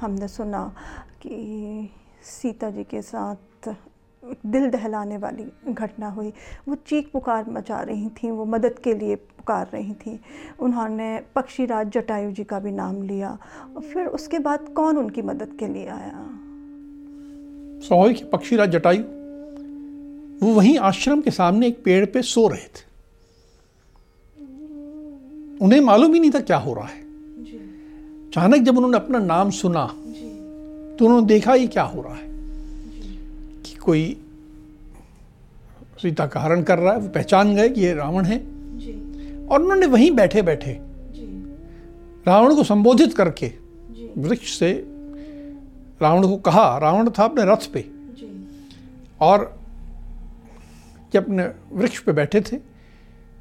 हमने 0.00 0.28
सुना 0.28 0.64
कि 1.22 1.90
सीता 2.22 2.70
जी 2.70 2.84
के 2.84 3.02
साथ 3.02 3.68
दिल 4.46 4.68
दहलाने 4.70 5.16
वाली 5.16 5.44
घटना 5.68 6.08
हुई। 6.08 6.32
वो 6.68 6.74
चीख 6.86 7.10
पुकार 7.12 7.50
मचा 7.50 7.80
रही 7.80 8.08
थी 8.08 8.30
वो 8.30 8.44
मदद 8.44 8.78
के 8.78 8.94
लिए 8.94 9.16
पुकार 9.16 9.68
रही 9.72 9.94
थी। 9.94 10.18
उन्होंने 10.60 11.20
पक्षीराज 11.34 11.90
जटायु 11.90 12.30
जी 12.30 12.44
का 12.44 12.58
भी 12.60 12.70
नाम 12.70 13.02
लिया 13.02 13.38
और 13.76 13.82
फिर 13.82 14.06
उसके 14.06 14.38
बाद 14.38 14.68
कौन 14.68 14.96
उनकी 14.96 15.22
मदद 15.22 15.56
के 15.58 15.68
लिए 15.68 15.86
आया? 15.86 16.26
स्वाभाविक 17.80 18.30
पक्षीराज 18.30 18.70
जटायु 18.70 19.02
वो 20.42 20.54
वहीं 20.54 20.78
आश्रम 20.78 21.20
के 21.20 21.30
सामने 21.30 21.66
एक 21.66 21.82
पेड़ 21.84 22.04
पे 22.06 22.22
सो 22.22 22.46
रहे 22.48 22.66
थे। 22.68 22.84
उन्हें 25.60 25.80
मालूम 25.80 26.14
ही 26.14 26.20
नहीं 26.20 26.30
था 26.30 26.40
क्या 26.40 26.56
हो 26.56 26.74
रहा 26.74 26.86
है। 26.86 27.04
अचानक 28.36 28.62
जब 28.62 28.76
उन्होंने 28.76 28.96
अपना 28.96 29.18
नाम 29.18 29.50
सुना 29.50 29.84
तो 30.96 31.04
उन्होंने 31.04 31.26
देखा 31.26 31.54
ये 31.54 31.66
क्या 31.66 31.82
हो 31.82 32.02
रहा 32.02 32.14
है। 32.14 32.26
कि 33.64 33.74
कोई 33.74 34.02
सीता 36.02 36.26
का 36.26 36.40
हरण 36.40 36.62
कर 36.62 36.78
रहा 36.78 36.92
है 36.92 36.98
वो 36.98 37.08
पहचान 37.08 37.54
गए 37.56 37.68
कि 37.68 37.80
ये 37.80 37.92
रावण 37.94 38.24
है। 38.24 38.36
और 39.46 39.62
उन्होंने 39.62 39.86
वहीं 39.86 40.10
बैठे 40.10 40.42
बैठे 40.42 40.72
रावण 42.26 42.54
को 42.54 42.64
संबोधित 42.64 43.14
करके 43.16 43.52
वृक्ष 44.18 44.58
से 44.58 44.72
रावण 46.02 46.28
को 46.28 46.36
कहा 46.36 46.66
रावण 46.78 47.10
था 47.10 47.24
अपने 47.24 47.44
रथ 47.44 47.70
पे। 47.72 47.84
और 49.20 49.56
जब 51.12 51.24
अपने 51.24 51.48
वृक्ष 51.72 51.98
पे 51.98 52.12
बैठे 52.12 52.40
थे 52.40 52.58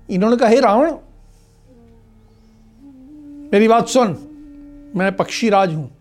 इन्होंने 0.09 0.37
कहा 0.37 0.49
हे 0.49 0.59
रावण 0.59 0.95
मेरी 3.51 3.67
बात 3.67 3.87
सुन। 3.87 4.24
मैं 4.95 5.15
पक्षीराज 5.15 5.73
हूँ। 5.73 5.97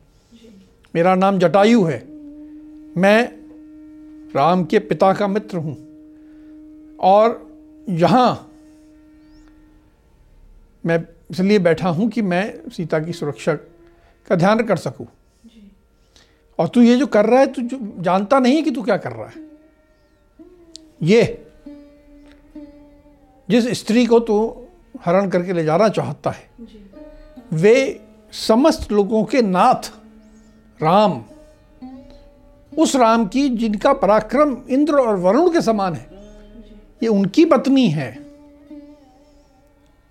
मेरा 0.95 1.15
नाम 1.15 1.39
जटायु 1.39 1.85
है। 1.85 2.07
मैं 2.97 3.33
राम 4.37 4.65
के 4.65 4.79
पिता 4.79 5.13
का 5.13 5.29
मित्र 5.29 5.59
हूँ। 5.59 5.77
और 7.01 7.51
यहाँ 7.89 8.51
मैं 10.87 11.05
इसलिए 11.31 11.59
बैठा 11.59 11.89
हूँ 11.89 12.09
कि 12.09 12.23
मैं 12.23 12.71
सीता 12.71 13.01
की 13.01 13.13
सुरक्षा 13.13 13.55
का 14.29 14.35
ध्यान 14.35 14.63
कर 14.63 14.77
सकूँ। 14.77 15.07
और 16.59 16.69
तू 16.69 16.83
ये 16.83 16.97
जो 16.97 17.07
कर 17.07 17.27
रहा 17.27 17.41
है, 17.41 17.47
तू 17.47 17.63
जो 17.63 18.03
जानता 18.03 18.39
नहीं 18.39 18.63
कि 18.63 18.71
तू 18.71 18.83
क्या 18.83 18.97
कर 18.97 19.13
रहा 19.13 19.27
है। 19.27 19.51
ये, 21.03 21.47
जिस 23.51 23.69
स्त्री 23.69 24.07
को 24.07 24.21
तू 24.21 24.67
हरण 25.05 25.29
करके 25.29 25.53
ले 25.53 25.65
जाना 25.65 25.89
चाहता 25.89 26.31
है, 26.31 26.49
वे 27.53 28.04
समस्त 28.35 28.93
लोगों 28.93 29.25
के 29.25 29.43
नाथ 29.43 29.93
राम 30.83 31.25
उस 32.79 32.97
राम 32.97 33.27
की 33.27 33.49
जिनका 33.49 33.93
पराक्रम 33.93 34.57
इंद्र 34.71 34.95
और 34.95 35.17
वरुण 35.17 35.53
के 35.53 35.61
समान 35.61 35.95
है 35.95 36.11
ये 37.03 37.09
उनकी 37.09 37.45
पत्नी 37.45 37.89
है। 37.89 38.13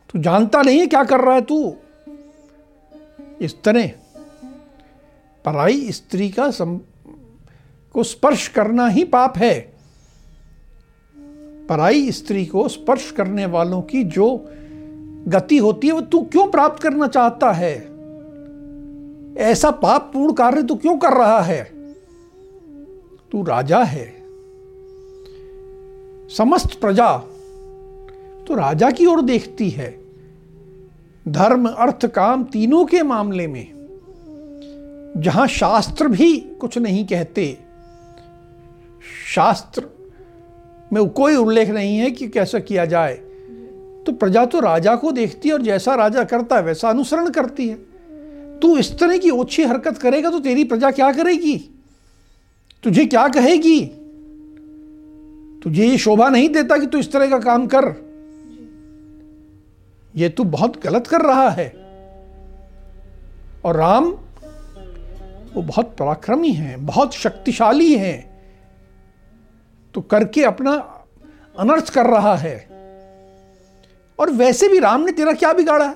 तू 0.09 0.19
जानता 0.19 0.62
नहीं 0.62 0.79
है 0.79 0.88
क्या 0.88 1.03
कर 1.03 1.19
रहा 1.19 1.35
है 1.35 1.41
तू? 1.41 1.75
इस 3.41 3.63
तरह 3.63 3.88
पराई 5.45 5.91
स्त्री 5.91 6.29
का 6.29 6.51
सम, 6.51 6.79
को 7.94 8.03
स्पर्श 8.03 8.47
करना 8.47 8.88
ही 8.88 9.03
पाप 9.03 9.38
है। 9.38 9.73
पराई 11.69 12.12
स्त्री 12.12 12.45
को 12.45 12.67
स्पर्श 12.67 13.12
करने 13.12 13.45
वालों 13.45 13.81
की 13.81 14.03
जो 14.03 14.51
गति 15.28 15.57
होती 15.57 15.88
है 15.88 15.94
वो 15.94 16.01
तू 16.01 16.22
क्यों 16.22 16.47
प्राप्त 16.47 16.83
करना 16.83 17.07
चाहता 17.07 17.51
है? 17.51 17.92
ऐसा 19.38 19.71
पाप 19.71 20.09
पूर्ण 20.13 20.33
कार्य 20.33 20.63
तू 20.63 20.75
क्यों 20.75 20.97
कर 20.97 21.13
रहा 21.13 21.41
है? 21.41 21.63
तू 23.31 23.44
राजा 23.44 23.83
है। 23.83 24.05
समस्त 26.38 26.79
प्रजा 26.81 27.17
तो 28.47 28.55
राजा 28.55 28.89
की 28.91 29.05
ओर 29.05 29.21
देखती 29.21 29.69
है। 29.69 29.89
धर्म, 31.27 31.67
अर्थ, 31.67 32.05
काम 32.05 32.44
तीनों 32.44 32.85
के 32.85 33.01
मामले 33.03 33.47
में। 33.47 33.67
जहाँ 35.17 35.47
शास्त्र 35.47 36.07
भी 36.07 36.38
कुछ 36.38 36.77
नहीं 36.77 37.05
कहते, 37.05 37.57
शास्त्र 39.35 39.88
में 40.94 41.09
कोई 41.09 41.35
उल्लेख 41.35 41.69
नहीं 41.69 41.97
है 41.97 42.11
कि 42.11 42.27
कैसा 42.27 42.59
किया 42.59 42.85
जाए 42.85 43.13
तो 44.05 44.11
प्रजा 44.11 44.45
तो 44.45 44.59
राजा 44.59 44.95
को 44.95 45.11
देखती 45.11 45.50
है 45.50 45.55
और 45.55 45.61
जैसा 45.61 45.95
राजा 45.95 46.23
करता 46.23 46.55
है, 46.55 46.63
वैसा 46.63 46.89
अनुसरण 46.89 47.29
करती 47.29 47.67
है। 47.67 47.92
तू 48.63 48.78
इस 48.78 49.00
तरह 49.00 49.18
की 49.18 49.29
ओछी 49.29 49.63
हरकत 49.63 49.97
करेगा 49.97 50.29
तो 50.29 50.40
तेरी 50.40 50.63
प्रजा 50.63 50.91
क्या 50.91 51.12
करेगी? 51.12 51.69
तुझे 52.84 53.06
क्या 53.06 53.28
कहेगी? 53.28 53.85
तुझे 55.63 55.88
ये 55.88 55.97
शोभा 55.97 56.29
नहीं 56.29 56.50
देता 56.50 56.78
कि 56.78 56.85
तू 56.85 56.97
इस 56.97 57.12
तरह 57.12 57.29
का 57.29 57.40
काम 57.40 57.68
कर। 57.68 58.13
ये 60.16 60.29
तू 60.29 60.44
बहुत 60.44 60.84
गलत 60.84 61.07
कर 61.07 61.22
रहा 61.22 61.50
है। 61.50 61.69
और 63.66 63.75
राम, 63.75 64.06
वो 65.53 65.62
बहुत 65.62 65.95
पराक्रमी 66.00 66.51
है, 66.51 66.78
बहुत 66.78 67.13
शक्तिशाली 67.13 67.95
है। 67.95 68.41
तो 69.94 70.01
करके 70.01 70.44
अपना 70.44 70.74
अनर्थ 71.59 71.90
कर 71.90 72.06
रहा 72.06 72.35
है। 72.35 72.57
और 74.19 74.30
वैसे 74.31 74.68
भी 74.68 74.80
राम 74.80 75.01
ने 75.01 75.12
तेरा 75.12 75.34
क्या 75.34 75.53
बिगाड़ा? 75.53 75.95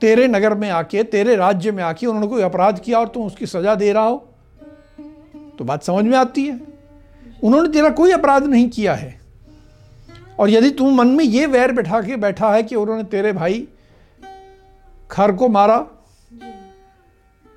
तेरे 0.00 0.26
नगर 0.28 0.54
में 0.54 0.70
आके, 0.70 1.02
तेरे 1.02 1.36
राज्य 1.36 1.72
में 1.72 1.82
आके 1.84 2.06
उन्होंने 2.06 2.28
कोई 2.28 2.42
अपराध 2.42 2.80
किया 2.80 2.98
और 2.98 3.08
तुम 3.08 3.26
उसकी 3.26 3.46
सजा 3.46 3.74
दे 3.74 3.92
रहा 3.92 4.02
हो? 4.02 4.28
तो 5.58 5.64
बात 5.64 5.82
समझ 5.82 6.04
में 6.04 6.18
आती 6.18 6.46
है। 6.46 6.60
उन्होंने 7.44 7.68
तेरा 7.68 7.90
कोई 7.90 8.12
अपराध 8.12 8.44
नहीं 8.44 8.68
किया 8.70 8.94
है। 8.94 9.20
और 10.38 10.50
यदि 10.50 10.70
तुम 10.70 10.94
मन 10.94 11.08
में 11.08 11.24
ये 11.24 11.46
वैर 11.46 11.72
बैठा 11.72 12.00
के 12.02 12.16
बैठा 12.16 12.52
है 12.52 12.62
कि 12.62 12.74
उन्होंने 12.74 13.04
तेरे 13.04 13.32
भाई 13.32 13.68
खर 15.10 15.32
को 15.32 15.48
मारा 15.48 15.78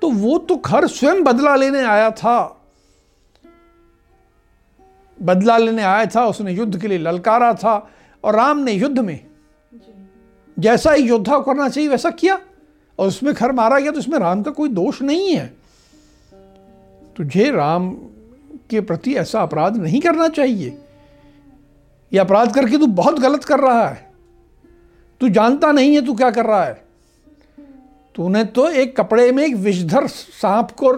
तो 0.02 0.10
वो 0.10 0.38
तो 0.38 0.56
खर 0.56 0.86
स्वयं 0.86 1.22
बदला 1.24 1.56
लेने 1.56 1.82
आया 1.82 2.10
था। 2.10 2.60
बदला 5.22 5.56
लेने 5.58 5.82
आया 5.82 6.06
था, 6.06 6.26
उसने 6.26 6.52
युद्ध 6.52 6.80
के 6.80 6.88
लिए 6.88 6.98
ललकारा 6.98 7.54
था 7.54 7.90
और 8.24 8.36
राम 8.36 8.58
ने 8.58 8.72
युद्ध 8.72 8.98
में 8.98 9.20
जैसा 10.58 10.92
एक 10.92 11.06
योद्धा 11.06 11.38
करना 11.38 11.68
चाहिए, 11.68 11.90
वैसा 11.90 12.10
किया। 12.10 12.40
और 12.98 13.08
उसमें 13.08 13.34
खर 13.34 13.52
मारा 13.52 13.78
गया 13.80 13.92
तो 13.92 13.98
उसमें 13.98 14.18
राम 14.18 14.42
का 14.42 14.50
कोई 14.50 14.68
दोष 14.68 15.02
नहीं 15.02 15.36
है। 15.36 15.56
तुझे 17.16 17.50
राम 17.50 17.90
के 18.70 18.80
प्रति 18.80 19.14
ऐसा 19.14 19.42
अपराध 19.42 19.76
नहीं 19.76 20.00
करना 20.00 20.28
चाहिए। 20.28 20.78
यह 22.12 22.20
अपराध 22.20 22.54
करके 22.54 22.78
तू 22.78 22.86
बहुत 22.86 23.18
गलत 23.18 23.44
कर 23.44 23.60
रहा 23.60 23.88
है। 23.88 24.10
तू 25.20 25.28
जानता 25.28 25.72
नहीं 25.72 25.94
है 25.94 26.06
तू 26.06 26.14
क्या 26.14 26.30
कर 26.30 26.46
रहा 26.46 26.64
है। 26.64 26.84
तूने 28.14 28.44
तो 28.44 28.70
एक 28.70 28.96
कपड़े 28.96 29.32
में 29.32 29.44
एक 29.44 29.54
विषधर 29.54 30.06
सांप 30.06 30.70
को 30.70 30.92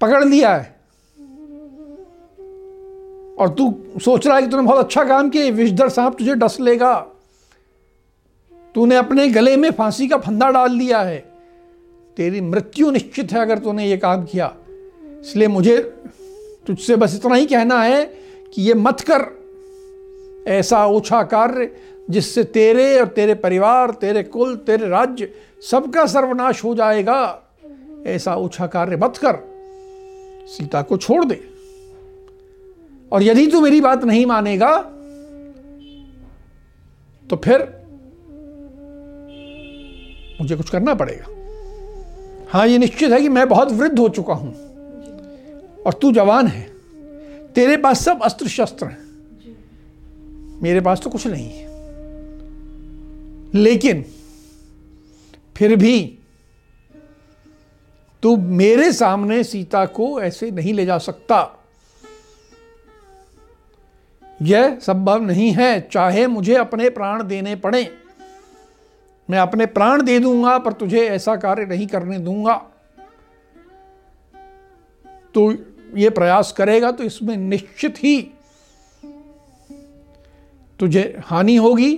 पकड़ 0.00 0.24
लिया 0.24 0.54
है। 0.56 0.76
और 3.38 3.48
तू 3.48 3.74
सोच 4.04 4.26
रहा 4.26 4.36
है 4.36 4.42
कि 4.42 4.48
तूने 4.48 4.62
बहुत 4.62 4.84
अच्छा 4.84 5.04
काम 5.04 5.30
किया 5.30 5.50
विषधर 5.50 5.88
सांप 5.88 6.18
तुझे 6.18 6.34
डस 6.34 6.56
लेगा। 6.60 7.06
तूने 8.78 8.96
अपने 8.96 9.28
गले 9.28 9.56
में 9.56 9.70
फांसी 9.70 10.08
का 10.08 10.16
फंदा 10.16 10.50
डाल 10.50 10.78
दिया 10.78 10.98
है। 10.98 11.18
तेरी 12.16 12.40
मृत्यु 12.40 12.90
निश्चित 12.90 13.32
है 13.32 13.38
अगर 13.38 13.58
तूने 13.58 13.86
ये 13.86 13.96
काम 13.96 14.24
किया। 14.24 14.56
इसलिए 15.20 15.48
मुझे 15.48 15.78
तुझसे 16.66 16.96
बस 16.96 17.14
इतना 17.14 17.34
ही 17.34 17.46
कहना 17.46 17.82
है 17.82 18.04
कि 18.54 18.62
ये 18.62 18.74
मत 18.74 19.00
कर। 19.00 19.24
ऐसा 20.46 20.86
ओछा 20.86 21.22
कार्य 21.22 21.76
जिससे 22.10 22.44
तेरे 22.44 23.00
और 23.00 23.06
तेरे 23.06 23.34
परिवार, 23.34 23.90
तेरे 23.90 24.22
कुल, 24.22 24.56
तेरे 24.56 24.88
राज्य 24.88 25.30
सबका 25.70 26.06
सर्वनाश 26.06 26.64
हो 26.64 26.74
जाएगा, 26.74 27.42
ऐसा 28.06 28.34
ओछा 28.34 28.66
कार्य 28.66 28.96
मत 28.96 29.16
कर। 29.16 29.36
सीता 30.48 30.82
को 30.82 30.96
छोड़ 30.96 31.24
दे। 31.24 31.40
और 33.12 33.22
यदि 33.22 33.46
तू 33.46 33.60
मेरी 33.60 33.80
बात 33.80 34.04
नहीं 34.04 34.26
मानेगा 34.26 34.78
तो 37.30 37.36
फिर 37.36 37.77
मुझे 40.40 40.56
कुछ 40.56 40.70
करना 40.70 40.94
पड़ेगा। 40.94 41.26
हाँ 42.50 42.66
ये 42.66 42.78
निश्चित 42.78 43.12
है 43.12 43.20
कि 43.20 43.28
मैं 43.28 43.48
बहुत 43.48 43.72
वृद्ध 43.72 43.98
हो 43.98 44.08
चुका 44.08 44.34
हूँ। 44.34 44.68
और 45.82 45.92
तू 46.02 46.12
जवान 46.12 46.46
है। 46.46 46.72
तेरे 47.54 47.76
पास 47.76 48.04
सब 48.04 48.22
अस्त्र 48.22 48.48
शस्त्र 48.48 48.86
हैं। 48.86 49.08
मेरे 50.62 50.80
पास 50.80 51.00
तो 51.00 51.10
कुछ 51.10 51.26
नहीं 51.26 51.50
है। 51.50 51.68
लेकिन 53.54 54.04
फिर 55.56 55.76
भी 55.76 56.18
तू 58.22 58.36
मेरे 58.36 58.92
सामने 58.92 59.44
सीता 59.44 59.86
को 59.86 60.20
ऐसे 60.20 60.50
नहीं 60.50 60.74
ले 60.74 60.86
जा 60.86 60.98
सकता। 60.98 61.64
यह 64.42 64.78
संभव 64.78 65.22
नहीं 65.22 65.50
है, 65.50 65.88
चाहे 65.92 66.26
मुझे 66.26 66.54
अपने 66.54 66.90
प्राण 66.90 67.22
देने 67.24 67.56
पड़े। 67.56 68.07
मैं 69.28 69.38
अपने 69.38 69.66
प्राण 69.66 70.02
दे 70.02 70.18
दूँगा 70.18 70.58
पर 70.58 70.72
तुझे 70.72 71.06
ऐसा 71.08 71.36
कार्य 71.36 71.64
नहीं 71.66 71.86
करने 71.86 72.18
दूँगा। 72.18 72.54
तो 75.34 75.52
ये 75.94 76.10
प्रयास 76.10 76.52
करेगा 76.52 76.90
तो 76.90 77.04
इसमें 77.04 77.36
निश्चित 77.36 77.96
ही 77.98 78.20
तुझे 80.80 81.02
हानि 81.24 81.56
होगी। 81.56 81.92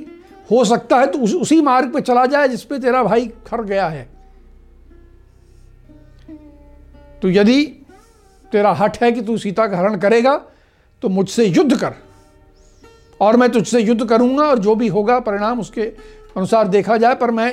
हो 0.51 0.65
सकता 0.65 0.97
है 0.97 1.07
तो 1.07 1.19
उस, 1.19 1.35
उसी 1.35 1.61
मार्ग 1.61 1.93
पे 1.93 2.01
चला 2.01 2.25
जाए 2.27 2.49
जिसपे 2.49 2.79
तेरा 2.79 3.03
भाई 3.03 3.27
खर 3.47 3.63
गया 3.63 3.89
है। 3.89 4.09
तो 7.23 7.29
यदि 7.29 7.65
तेरा 8.53 8.73
हट 8.73 8.97
है 9.03 9.13
कि 9.13 9.23
तू 9.23 9.37
सीता 9.39 9.67
का 9.67 9.77
हरण 9.77 9.99
करेगा 9.99 10.37
तो 11.03 11.09
मुझसे 11.09 11.45
युद्ध 11.47 11.77
कर। 11.77 11.95
और 13.21 13.37
मैं 13.37 13.51
तुझसे 13.53 13.81
युद्ध 13.81 14.09
करूँगा 14.09 14.45
और 14.45 14.59
जो 14.59 14.75
भी 14.75 14.89
होगा 14.89 15.19
परिणाम 15.21 15.61
उसके 15.61 15.93
अनुसार 16.37 16.69
देखा 16.69 16.97
जाए 16.97 17.15
पर 17.15 17.31
मैं 17.31 17.51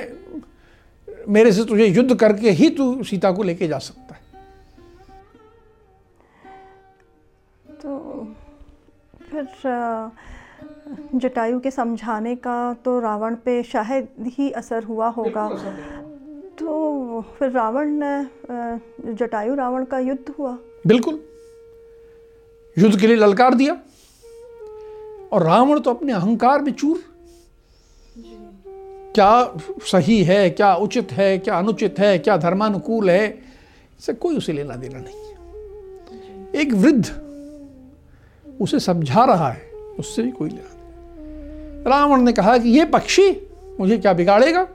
मेरे 1.28 1.52
से 1.52 1.64
तुझे 1.64 1.86
युद्ध 1.86 2.14
करके 2.14 2.50
ही 2.50 2.68
तू 2.70 3.04
सीता 3.04 3.32
को 3.32 3.42
लेके 3.42 3.68
जा 3.68 3.78
सकता 3.78 4.14
है। 4.14 4.20
तो 7.82 7.90
फिर 9.30 9.46
जटायु 11.14 11.58
के 11.60 11.70
समझाने 11.70 12.34
का 12.36 12.74
तो 12.84 12.98
रावण 13.00 13.34
पे 13.34 13.62
शायद 13.62 14.08
ही 14.28 14.50
असर 14.50 14.84
हुआ 14.84 15.08
होगा। 15.08 15.48
तो 16.58 17.20
फिर 17.38 17.50
रावण 17.50 17.90
ने 18.02 19.14
जटायु 19.14 19.54
रावण 19.54 19.84
का 19.84 19.98
युद्ध 19.98 20.34
हुआ? 20.38 20.56
बिल्कुल। 20.86 21.20
युद्ध 22.76 22.98
के 23.00 23.06
लिए 23.06 23.16
ललकार 23.16 23.54
दिया। 23.54 23.76
और 25.32 25.42
रावण 25.42 25.80
तो 25.80 25.90
अपने 25.90 26.12
अहंकार 26.12 26.62
में 26.62 26.72
चूर। 26.72 27.02
क्या 29.18 29.54
सही 29.82 30.24
है 30.24 30.50
क्या 30.50 30.74
उचित 30.74 31.12
है 31.12 31.38
क्या 31.38 31.58
अनुचित 31.58 31.98
है 31.98 32.18
क्या 32.18 32.36
धर्मानुकूल 32.36 33.10
है 33.10 33.38
इसे 34.00 34.12
कोई 34.12 34.36
उसे 34.36 34.52
लेना 34.52 34.76
देना 34.76 34.98
नहीं 34.98 35.26
एक 36.60 36.72
वृद्ध 36.72 37.22
उसे 38.60 38.80
समझा 38.80 39.24
रहा 39.24 39.50
है 39.50 39.62
उससे 39.98 40.22
भी 40.22 40.30
कोई 40.30 40.48
लेना 40.48 40.74
रावण 41.90 42.20
ने 42.20 42.32
कहा 42.32 42.58
कि 42.58 42.68
ये 42.68 42.84
पक्षी 42.84 43.46
मुझे 43.80 43.98
क्या 43.98 44.12
बिगाड़ेगा? 44.12 44.68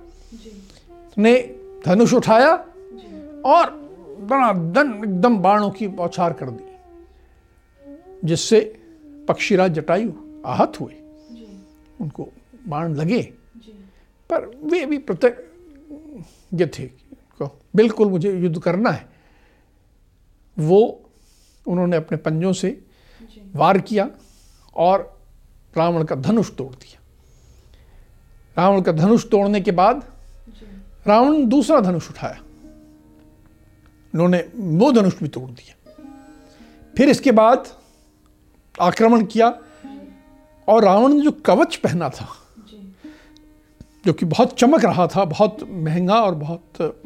ने 1.17 1.55
धनुष 1.85 2.13
उठाया 2.13 2.55
और 3.45 3.69
बड़ा 4.19 4.53
दन 4.53 5.01
एकदम 5.03 5.37
बाणों 5.37 5.69
की 5.69 5.87
बौछार 5.87 6.33
कर 6.33 6.49
दी 6.49 6.73
जिससे 8.25 8.79
पक्षीराज 9.27 9.71
जटायु 9.71 10.11
आहत 10.45 10.73
हुए। 10.81 10.93
उनको 12.01 12.29
बाण 12.67 12.95
लगे। 12.95 13.42
पर 14.29 14.45
वे 14.63 14.85
भी 14.85 14.97
प्रत्यय 14.97 16.67
थे 16.67 16.87
को 17.39 17.59
बिल्कुल 17.75 18.09
मुझे 18.09 18.31
युद्ध 18.39 18.61
करना 18.61 18.89
है। 18.89 19.05
वो 20.57 20.79
उन्होंने 21.65 21.97
अपने 21.97 22.17
पंजों 22.17 22.53
से 22.53 22.69
वार 23.55 23.77
किया 23.79 24.09
और 24.75 25.21
रावण 25.77 26.03
का 26.03 26.15
धनुष 26.15 26.55
तोड़ 26.55 26.73
दिया। 26.75 26.99
रावण 28.57 28.81
का 28.81 28.91
धनुष 28.91 29.29
तोड़ने 29.29 29.61
के 29.61 29.71
बाद 29.71 30.03
रावण 31.07 31.45
दूसरा 31.45 31.79
धनुष 31.79 32.09
उठाया। 32.09 32.39
उन्होंने 34.13 34.39
वो 34.55 34.91
धनुष 34.91 35.19
भी 35.19 35.27
तोड़ 35.27 35.49
दिया। 35.49 35.75
फिर 36.97 37.09
इसके 37.09 37.31
बाद 37.31 37.67
आक्रमण 38.81 39.25
किया 39.25 39.47
और 40.67 40.83
रावण 40.83 41.13
ने 41.13 41.21
जो 41.21 41.31
कवच 41.45 41.75
पहना 41.75 42.09
था 42.09 42.27
जो 44.05 44.13
कि 44.13 44.25
बहुत 44.25 44.57
चमक 44.59 44.85
रहा 44.85 45.07
था 45.07 45.25
बहुत 45.25 45.63
महँगा 45.63 46.21
और 46.21 46.35
बहुत 46.35 47.01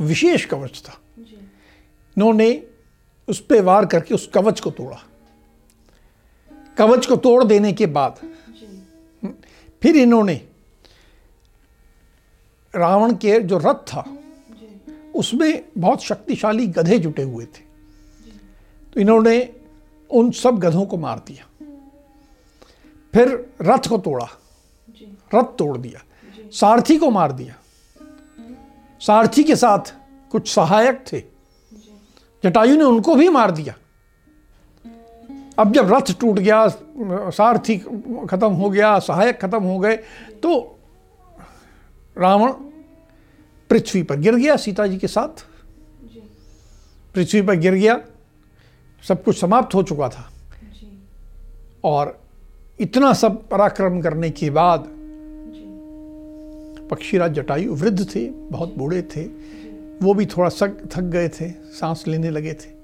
विशेष 0.00 0.44
कवच 0.44 0.82
था। 0.88 0.98
इन्होंने 1.18 2.66
उस 3.28 3.40
पर 3.40 3.62
वार 3.62 3.86
करके 3.86 4.14
उस 4.14 4.26
कवच 4.34 4.60
को 4.60 4.70
तोड़ा। 4.70 5.02
कवच 6.78 7.06
को 7.06 7.16
तोड़ 7.16 7.44
देने 7.44 7.72
के 7.72 7.86
बाद 7.86 8.18
फिर 9.82 9.96
इन्होंने 9.96 10.34
रावण 12.74 13.14
के 13.14 13.40
जो 13.40 13.58
रथ 13.58 13.82
था 13.86 14.04
उसमें 15.14 15.64
बहुत 15.78 16.02
शक्तिशाली 16.02 16.66
गधे 16.66 16.98
जुटे 16.98 17.22
हुए 17.22 17.44
थे। 17.44 17.62
तो 18.94 19.00
इन्होंने 19.00 19.54
उन 20.10 20.30
सब 20.30 20.58
गधों 20.58 20.84
को 20.86 20.96
मार 20.96 21.18
दिया। 21.18 21.46
फिर 23.14 23.28
रथ 23.62 23.88
को 23.88 23.98
तोड़ा। 23.98 24.28
रथ 25.32 25.56
तोड़ 25.58 25.76
दिया, 25.78 26.02
सारथी 26.52 26.96
को 26.96 27.10
मार 27.10 27.32
दिया। 27.32 27.54
सारथी 29.00 29.44
के 29.44 29.56
साथ 29.56 29.92
कुछ 30.32 30.48
सहायक 30.48 31.04
थे। 31.12 31.20
जटायु 32.44 32.76
ने 32.76 32.84
उनको 32.84 33.14
भी 33.14 33.28
मार 33.28 33.50
दिया। 33.50 33.74
अब 35.58 35.72
जब 35.72 35.92
रथ 35.92 36.12
टूट 36.20 36.38
गया, 36.38 36.66
सारथी 37.30 37.76
खत्म 38.30 38.52
हो 38.52 38.70
गया, 38.70 38.98
सहायक 38.98 39.40
खत्म 39.40 39.62
हो 39.62 39.78
गए 39.78 39.96
तो 40.42 40.78
रावण 42.16 42.52
पृथ्वी 43.70 44.02
पर 44.02 44.16
गिर 44.16 44.34
गया 44.34 44.56
सीता 44.56 44.86
जी 44.86 44.98
के 44.98 45.08
साथ। 45.08 45.44
पृथ्वी 47.14 47.42
पर 47.42 47.54
गिर 47.54 47.74
गया, 47.74 48.00
सब 49.04 49.22
कुछ 49.24 49.38
समाप्त 49.40 49.74
हो 49.74 49.82
चुका 49.82 50.08
था। 50.08 50.30
और 51.84 52.18
इतना 52.80 53.12
सब 53.12 53.48
पराक्रम 53.48 54.00
करने 54.00 54.30
के 54.30 54.50
बाद 54.50 54.88
पक्षीराज 56.90 57.34
जटायु 57.34 57.74
वृद्ध 57.74 58.06
थे 58.14 58.28
बहुत 58.50 58.74
बूढ़े 58.78 59.02
थे। 59.12 59.24
वो 60.02 60.14
भी 60.14 60.26
थोड़ा 60.26 60.48
सक 60.48 60.76
थक 60.92 61.04
गए 61.12 61.28
थे 61.28 61.50
सांस 61.72 62.04
लेने 62.08 62.30
लगे 62.30 62.52
थे। 62.54 62.78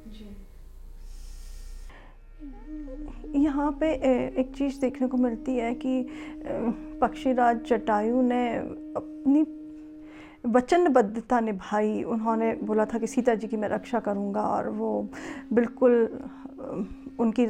यहाँ 3.39 3.71
पे 3.81 3.91
एक 4.41 4.53
चीज़ 4.57 4.81
देखने 4.81 5.07
को 5.09 5.17
मिलती 5.17 5.57
है 5.57 5.73
कि 5.75 6.09
पक्षीराज 7.01 7.61
जटायु 7.69 8.23
ने 8.23 8.43
अपनी 8.97 9.45
वचनबद्धता 10.47 11.41
निभाई। 11.41 12.03
उन्होंने 12.05 12.53
बोला 12.63 12.85
था 12.85 12.99
कि 12.99 13.07
सीता 13.07 13.35
जी 13.35 13.47
की 13.47 13.57
मैं 13.57 13.69
रक्षा 13.69 14.01
करूँगा 14.01 14.41
और 14.41 14.69
वो 14.71 15.09
बिल्कुल 15.53 15.93
उनकी 17.19 17.47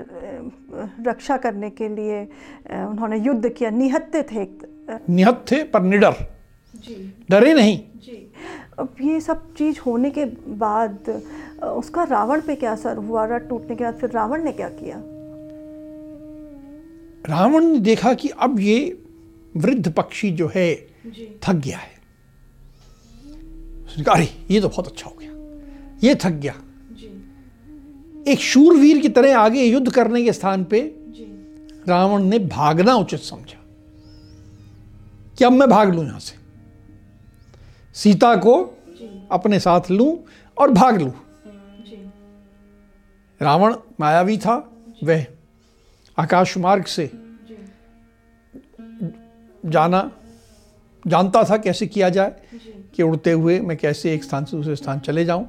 रक्षा 1.07 1.37
करने 1.37 1.71
के 1.71 1.89
लिए 1.89 2.23
उन्होंने 2.85 3.19
युद्ध 3.19 3.49
किया। 3.49 3.71
निहत्ते 3.73 4.23
थे 4.23 4.47
निहत 5.11 5.45
थे 5.51 5.63
पर 5.65 5.83
निडर। 5.83 6.15
डरे 7.31 7.55
नहीं। 7.55 7.79
अब 8.79 8.97
ये 9.03 9.21
सब 9.21 9.55
चीज़ 9.55 9.79
होने 9.81 10.11
के 10.11 10.25
बाद 10.57 11.09
उसका 11.65 12.03
रावण 12.05 12.41
पे 12.41 12.55
क्या 12.57 12.73
असर 12.73 12.97
हुआ? 12.97 13.25
रथ 13.27 13.49
टूटने 13.49 13.77
के 13.77 13.85
बाद 13.85 13.95
फिर 13.95 14.11
रावण 14.11 14.43
ने 14.45 14.53
क्या 14.53 14.69
किया? 14.69 14.97
रावण 17.25 17.65
ने 17.65 17.79
देखा 17.79 18.13
कि 18.15 18.29
अब 18.29 18.61
ये 18.61 19.03
वृद्ध 19.57 19.93
पक्षी 19.93 20.31
जो 20.31 20.51
है 20.55 20.75
थक 21.43 21.55
गया 21.55 21.79
है। 21.79 21.95
उसने 23.85 24.05
कहा 24.05 24.15
अरे 24.15 24.29
ये 24.51 24.61
तो 24.61 24.69
बहुत 24.69 24.87
अच्छा 24.87 25.11
हो 25.11 25.17
गया। 25.21 25.31
ये 26.05 26.15
थक 26.15 26.31
गया। 26.31 26.55
एक 28.29 28.41
शूरवीर 28.41 28.99
की 28.99 29.09
तरह 29.09 29.39
आगे 29.39 29.65
युद्ध 29.65 29.93
करने 29.93 30.25
के 30.25 30.33
स्थान 30.33 30.65
पे 30.65 30.81
रावण 31.89 32.23
ने 32.23 32.39
भागना 32.39 32.95
उचित 32.95 33.21
समझा। 33.21 33.63
कि 35.39 35.45
अब 35.45 35.53
मैं 35.53 35.69
भाग 35.69 35.95
लू 35.95 36.03
यहाँ 36.03 36.21
से। 36.21 36.46
सीता 37.97 38.37
को 38.37 38.55
अपने 39.31 39.61
साथ 39.61 39.91
लूँ 39.91 40.19
और 40.57 40.71
भाग 40.71 41.01
लू। 41.03 41.13
रावण 43.41 43.75
मायावी 44.01 44.39
था 44.39 44.73
वह 45.05 45.27
आकाश 46.19 46.57
मार्ग 46.59 46.85
से 46.85 47.11
जाना 49.67 50.11
जानता 51.07 51.45
था 51.45 51.57
कैसे 51.57 51.87
किया 51.87 52.09
जाए 52.09 52.37
कि 52.95 53.03
उड़ते 53.03 53.33
हुए 53.33 53.61
मैं 53.61 53.77
कैसे 53.77 54.15
एक 54.15 54.25
स्थान 54.25 54.45
से 54.45 54.57
दूसरे 54.57 54.77
स्थान 54.77 55.01
चले 55.01 55.25
जाऊँ। 55.25 55.49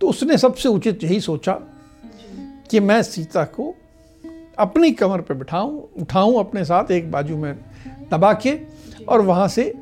तो 0.00 0.08
उसने 0.08 0.38
सबसे 0.38 0.68
उचित 0.68 1.04
यही 1.04 1.20
सोचा 1.20 1.52
कि 2.70 2.80
मैं 2.80 3.02
सीता 3.02 3.44
को 3.44 3.74
अपनी 4.58 4.90
कमर 4.90 5.20
पर 5.20 5.34
बिठाऊं 5.34 5.80
उठाऊं 6.02 6.38
अपने 6.40 6.64
साथ 6.64 6.90
एक 6.90 7.10
बाजू 7.10 7.36
में 7.36 7.54
दबा 8.10 8.32
के 8.32 8.58
और 9.08 9.20
वहाँ 9.20 9.48
से 9.48 9.72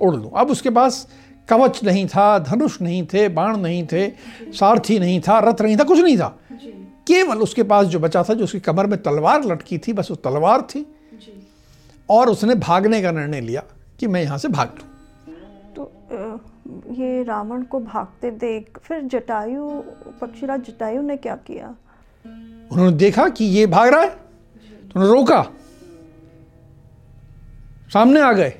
उड़ 0.00 0.14
लूँ। 0.16 0.30
अब 0.34 0.50
उसके 0.50 0.70
पास 0.70 1.06
कवच 1.48 1.82
नहीं 1.84 2.06
था 2.06 2.38
धनुष 2.40 2.80
नहीं 2.82 3.06
थे 3.06 3.28
बाण 3.28 3.56
नहीं 3.56 3.86
थे 3.86 4.08
सारथी 4.52 4.98
नहीं 4.98 5.20
था 5.20 5.38
रथ 5.40 5.62
नहीं 5.62 5.76
था 5.76 5.84
कुछ 5.84 5.98
नहीं 5.98 6.16
था। 6.18 6.36
केवल 7.06 7.38
उसके 7.38 7.62
पास 7.62 7.86
जो 7.86 7.98
बचा 7.98 8.22
था 8.22 8.34
जो 8.34 8.44
उसकी 8.44 8.60
कमर 8.60 8.86
में 8.86 9.02
तलवार 9.02 9.44
लटकी 9.44 9.78
थी 9.78 9.92
बस 9.92 10.10
वो 10.10 10.16
तलवार 10.24 10.62
थी। 10.70 10.86
और 12.08 12.30
उसने 12.30 12.54
भागने 12.54 13.02
का 13.02 13.10
निर्णय 13.10 13.40
लिया 13.40 13.62
कि 14.00 14.06
मैं 14.06 14.22
यहाँ 14.22 14.38
से 14.38 14.48
भाग 14.48 14.78
लूँ। 14.78 14.86
तो 15.76 15.90
ये 16.94 17.22
रावण 17.22 17.62
को 17.62 17.80
भागते 17.80 18.30
देख 18.30 18.78
फिर 18.78 19.00
जटायु 19.02 19.68
पक्षीराज 20.20 20.60
जटायु 20.60 21.02
ने 21.02 21.16
क्या 21.16 21.36
किया? 21.46 21.74
उन्होंने 22.72 22.96
देखा 22.96 23.28
कि 23.28 23.44
ये 23.44 23.66
भाग 23.66 23.88
रहा 23.88 24.00
है। 24.00 24.08
तो 24.08 25.00
उन्होंने 25.00 25.14
रोका। 25.14 25.42
सामने 27.92 28.20
आ 28.20 28.32
गए। 28.32 28.52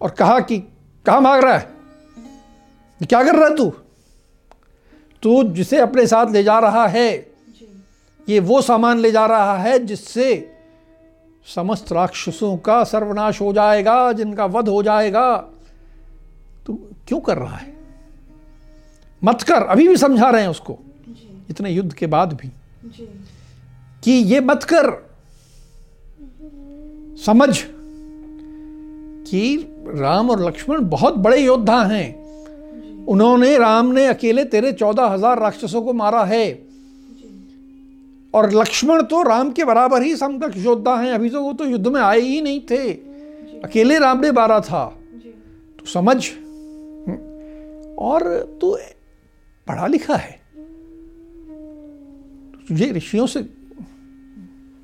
और 0.00 0.10
कहा 0.10 0.40
कि 0.40 0.58
कहाँ 1.06 1.22
भाग 1.22 1.44
रहा 1.44 1.58
है? 1.58 1.70
क्या 3.02 3.24
कर 3.24 3.36
रहा 3.36 3.48
है 3.48 3.56
तू? 3.56 3.72
तू 5.22 5.44
जिसे 5.44 5.78
अपने 5.78 6.06
साथ 6.06 6.26
ले 6.30 6.42
जा 6.42 6.58
रहा 6.58 6.86
है 6.86 7.32
ये 8.28 8.40
वो 8.40 8.62
सामान 8.62 8.98
ले 8.98 9.12
जा 9.12 9.26
रहा 9.26 9.58
है 9.58 9.78
जिससे 9.78 10.54
समस्त 11.54 11.92
राक्षसों 11.92 12.56
का 12.56 12.84
सर्वनाश 12.84 13.40
हो 13.40 13.52
जाएगा 13.52 14.12
जिनका 14.12 14.46
वध 14.46 14.68
हो 14.68 14.82
जाएगा। 14.82 15.36
तू 16.66 16.74
क्यों 17.08 17.20
कर 17.20 17.38
रहा 17.38 17.56
है? 17.56 17.76
मत 19.24 19.42
कर 19.42 19.62
अभी 19.62 19.88
भी 19.88 19.96
समझा 19.96 20.30
रहे 20.30 20.42
हैं 20.42 20.48
उसको। 20.48 20.78
इतने 21.50 21.70
युद्ध 21.70 21.92
के 21.92 22.06
बाद 22.06 22.32
भी। 22.32 22.52
कि 24.04 24.10
ये 24.10 24.40
मत 24.40 24.66
कर। 24.72 25.08
समझ 27.26 27.64
कि 29.30 29.74
राम 29.88 30.30
और 30.30 30.44
लक्ष्मण 30.46 30.84
बहुत 30.84 31.14
बड़े 31.14 31.38
योद्धा 31.38 31.82
हैं। 31.82 33.06
उन्होंने 33.06 33.56
राम 33.58 33.86
ने 33.86 34.06
अकेले 34.06 34.44
तेरे 34.44 34.72
चौदह 34.72 35.06
हज़ार 35.06 35.38
राक्षसों 35.38 35.82
को 35.82 35.92
मारा 35.92 36.24
है। 36.24 36.46
और 38.34 38.50
लक्ष्मण 38.52 39.02
तो 39.02 39.22
राम 39.22 39.50
के 39.50 39.64
बराबर 39.64 40.02
ही 40.02 40.16
समकक्ष 40.16 40.56
योद्धा 40.56 40.96
हैं। 40.96 41.12
अभी 41.12 41.30
तो 41.30 41.42
वो 41.42 41.52
तो 41.52 41.64
युद्ध 41.64 41.86
में 41.86 42.00
आए 42.00 42.20
ही 42.20 42.40
नहीं 42.40 42.60
थे। 42.60 42.92
अकेले 43.64 43.98
राम 43.98 44.20
ने 44.20 44.32
मारा 44.32 44.60
था। 44.60 44.84
तो 45.78 45.86
समझ। 45.86 46.16
और 47.98 48.28
तू 48.60 48.76
पढ़ा 49.66 49.86
लिखा 49.86 50.16
है। 50.16 50.40
तुझे 52.68 52.90
ऋषियों 52.92 53.26
से 53.26 53.42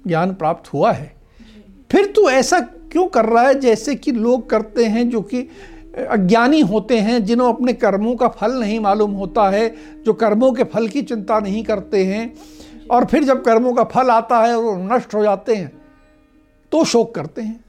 ज्ञान 0.07 0.35
प्राप्त 0.35 0.73
हुआ 0.73 0.93
है। 0.93 1.13
फिर 1.91 2.07
तू 2.07 2.29
ऐसा 2.31 2.61
क्यों 2.95 3.07
कर 3.09 3.25
रहा 3.25 3.43
है? 3.43 3.55
जैसे 3.61 3.95
कि 3.95 4.13
लोग 4.13 4.49
करते 4.51 4.85
हैं 4.85 5.09
जो 5.11 5.21
कि 5.23 5.49
अज्ञानी 6.11 6.61
होते 6.61 6.99
हैं, 6.99 7.25
जिन्हों 7.25 7.53
अपने 7.55 7.73
कर्मों 7.73 8.15
का 8.17 8.29
फल 8.29 8.53
नहीं 8.53 8.79
मालूम 8.81 9.13
होता 9.13 9.49
है, 9.51 9.75
जो 10.03 10.13
कर्मों 10.13 10.53
के 10.53 10.65
फल 10.65 10.89
की 10.89 11.03
चिंता 11.03 11.39
नहीं 11.41 11.63
करते 11.65 12.05
हैं, 12.05 12.33
और 12.91 13.05
फिर 13.05 13.25
जब 13.25 13.43
कर्मों 13.45 13.73
का 13.75 13.85
फल 13.85 14.11
आता 14.11 14.41
है 14.43 14.57
और 14.59 14.79
नष्ट 14.93 15.15
हो 15.15 15.23
जाते 15.23 15.55
हैं 15.55 15.71
तो 16.73 16.85
शोक 16.85 17.15
करते 17.15 17.43
हैं। 17.43 17.65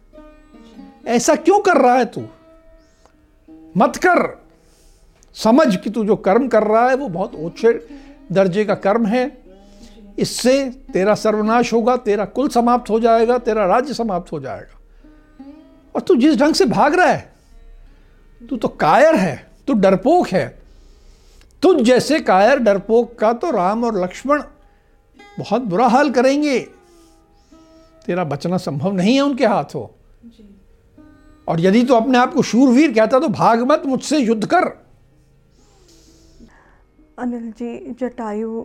ऐसा 1.08 1.36
क्यों 1.36 1.60
कर 1.60 1.78
रहा 1.78 1.96
है 1.96 2.06
तू? 2.06 2.22
मत 3.78 3.96
कर। 3.96 4.44
समझ 5.36 5.76
कि 5.76 5.90
तू 5.90 6.04
जो 6.06 6.16
कर्म 6.16 6.48
कर 6.48 6.64
रहा 6.64 6.90
है, 6.90 6.96
वो 6.96 7.08
बहुत 7.10 7.36
ऊँचे 7.36 7.74
दर्जे 8.32 8.66
का 8.66 8.76
कर्म 8.76 9.06
है। 9.06 9.26
इससे 10.20 10.64
तेरा 10.94 11.16
सर्वनाश 11.16 11.74
होगा, 11.74 11.96
तेरा 11.98 12.26
कुल 12.26 12.50
समाप्त 12.50 12.90
हो 12.90 13.00
जाएगा, 13.00 13.38
तेरा 13.38 13.66
राज्य 13.66 13.94
समाप्त 13.94 14.32
हो 14.32 14.40
जाएगा। 14.40 14.75
और 15.96 16.02
तू 16.02 16.16
जिस 16.16 16.38
ढंग 16.38 16.54
से 16.54 16.66
भाग 16.66 16.96
रहा 16.96 17.08
है 17.08 17.34
तू 18.42 18.58
तो 18.58 18.68
कायर 18.68 19.16
है 19.16 19.36
तू 19.68 19.74
डरपोक 19.74 20.28
है। 20.28 20.48
तुझ 21.64 21.82
जैसे 21.82 22.20
कायर 22.20 22.60
डरपोक 22.60 23.18
का 23.20 23.34
तो 23.34 23.52
राम 23.52 23.84
और 23.84 24.02
लक्ष्मण 24.04 24.42
बहुत 25.40 25.62
बुरा 25.62 25.88
हाल 25.88 26.10
करेंगे। 26.12 26.60
तेरा 28.06 28.24
बचना 28.24 28.58
संभव 28.58 28.94
नहीं 28.94 29.16
है 29.16 29.22
उनके 29.22 29.46
हाथों। 29.46 29.88
और 31.48 31.60
यदि 31.60 31.84
तो 31.84 31.96
अपने 31.96 32.18
आप 32.18 32.34
को 32.34 32.42
शूरवीर 32.42 32.94
कहता 32.94 33.20
तो 33.20 33.28
भाग 33.30 33.62
मत 33.62 33.86
मुझसे 33.86 34.18
युद्ध 34.18 34.46
कर। 34.46 34.66
अनिल 37.20 37.52
जी 37.52 37.96
जटायु 38.00 38.62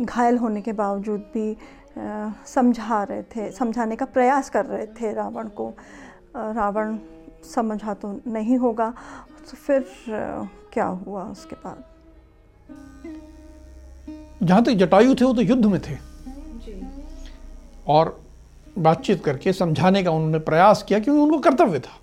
घायल 0.00 0.38
होने 0.38 0.60
के 0.60 0.72
बावजूद 0.72 1.20
भी 1.34 1.56
समझा 1.96 3.02
रहे 3.02 3.22
थे 3.26 3.50
समझाने 3.50 3.96
का 3.96 4.04
प्रयास 4.06 4.50
कर 4.50 4.66
रहे 4.66 4.86
थे 5.00 5.12
रावण 5.14 5.48
को। 5.48 5.68
रावण 6.36 6.96
समझा 7.44 7.94
तो 7.94 8.20
नहीं 8.26 8.56
होगा 8.58 8.88
तो 9.50 9.56
फिर 9.56 9.84
क्या 10.72 10.84
हुआ 10.84 11.24
उसके 11.24 11.56
बाद? 11.56 11.84
जहाँ 14.42 14.62
तक 14.64 14.72
जटायु 14.72 15.14
थे 15.14 15.24
वो 15.24 15.32
तो 15.34 15.42
युद्ध 15.42 15.64
में 15.66 15.80
थे। 15.80 15.96
और 17.88 18.20
बातचीत 18.78 19.24
करके 19.24 19.52
समझाने 19.52 20.02
का 20.02 20.10
उन्होंने 20.10 20.38
प्रयास 20.38 20.82
किया 20.82 20.98
क्योंकि 21.00 21.20
उनको 21.20 21.38
कर्तव्य 21.40 21.78
था। 21.78 21.98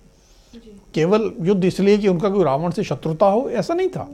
केवल 0.94 1.30
युद्ध 1.40 1.64
इसलिए 1.64 1.98
कि 1.98 2.08
उनका 2.08 2.28
कोई 2.28 2.44
रावण 2.44 2.70
से 2.70 2.84
शत्रुता 2.84 3.26
हो 3.26 3.48
ऐसा 3.50 3.74
नहीं 3.74 3.88
था। 3.88 4.08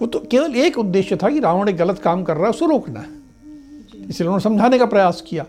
वो 0.00 0.06
तो 0.06 0.18
केवल 0.30 0.56
एक 0.56 0.78
उद्देश्य 0.78 1.16
था 1.16 1.30
कि 1.30 1.40
रावण 1.40 1.68
एक 1.68 1.76
गलत 1.76 1.98
काम 1.98 2.22
कर 2.22 2.36
रहा 2.36 2.44
है 2.44 2.50
उसको 2.50 2.66
रोकना 2.66 3.00
है। 3.00 3.17
इसलिए 4.08 4.26
उन्होंने 4.26 4.42
समझाने 4.42 4.78
का 4.78 4.86
प्रयास 4.86 5.22
किया। 5.28 5.46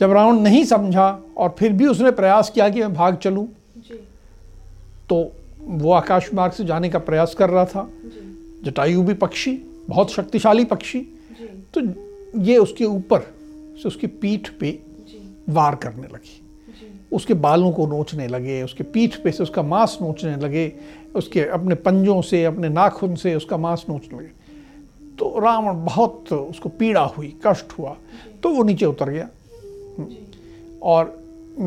जब 0.00 0.12
रावण 0.12 0.38
नहीं 0.40 0.64
समझा 0.64 1.08
और 1.36 1.54
फिर 1.58 1.72
भी 1.72 1.86
उसने 1.86 2.10
प्रयास 2.10 2.50
किया 2.50 2.68
कि 2.68 2.80
मैं 2.80 2.92
भाग 2.94 3.16
चलूँ 3.16 3.46
तो 5.08 5.16
वो 5.60 5.92
आकाश 5.92 6.30
मार्ग 6.34 6.52
से 6.52 6.64
जाने 6.64 6.88
का 6.88 6.98
प्रयास 6.98 7.34
कर 7.34 7.50
रहा 7.50 7.64
था। 7.64 7.88
जटायु 8.64 9.02
भी 9.02 9.14
पक्षी 9.14 9.52
बहुत 9.88 10.10
शक्तिशाली 10.10 10.64
पक्षी। 10.64 11.00
तो 11.74 11.80
ये 12.40 12.56
उसके 12.56 12.84
ऊपर 12.84 13.20
से 13.82 13.88
उसकी 13.88 14.06
पीठ 14.06 14.48
पे 14.60 14.78
वार 15.48 15.74
करने 15.74 16.06
लगी। 16.06 16.40
उसके 17.12 17.34
बालों 17.36 17.72
को 17.72 17.86
नोचने 17.86 18.26
लगे 18.28 18.62
उसके 18.62 18.84
पीठ 18.84 19.16
पे 19.16 19.32
से 19.32 19.42
उसका 19.42 19.62
मांस 19.62 19.98
नोचने 20.02 20.36
लगे 20.36 20.72
उसके 21.14 21.40
अपने 21.50 21.74
पंजों 21.74 22.20
से 22.22 22.44
अपने 22.44 22.68
नाखून 22.68 23.16
से 23.16 23.34
उसका 23.34 23.56
मांस 23.56 23.84
नोचने 23.88 24.18
लगे। 24.18 24.41
तो 25.18 25.38
रावण 25.38 25.84
बहुत 25.84 26.32
उसको 26.32 26.68
पीड़ा 26.68 27.04
हुई 27.16 27.34
कष्ट 27.46 27.78
हुआ 27.78 27.96
तो 28.42 28.50
वो 28.50 28.62
नीचे 28.62 28.86
उतर 28.86 29.10
गया। 29.10 29.28
और 30.82 31.20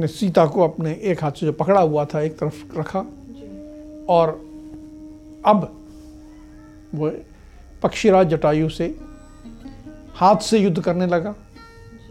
सीता 0.07 0.45
को 0.45 0.61
अपने 0.61 0.91
एक 1.03 1.23
हाथ 1.23 1.31
से 1.31 1.45
जो 1.45 1.51
पकड़ा 1.53 1.81
हुआ 1.81 2.05
था 2.05 2.21
एक 2.21 2.37
तरफ़ 2.39 2.77
रखा। 2.77 2.99
और 4.09 4.29
अब 5.45 5.71
वो 6.95 7.11
पक्षीराज 7.83 8.29
जटायु 8.29 8.69
से 8.69 8.95
हाथ 10.15 10.35
से 10.41 10.59
युद्ध 10.59 10.81
करने 10.81 11.07
लगा। 11.07 11.35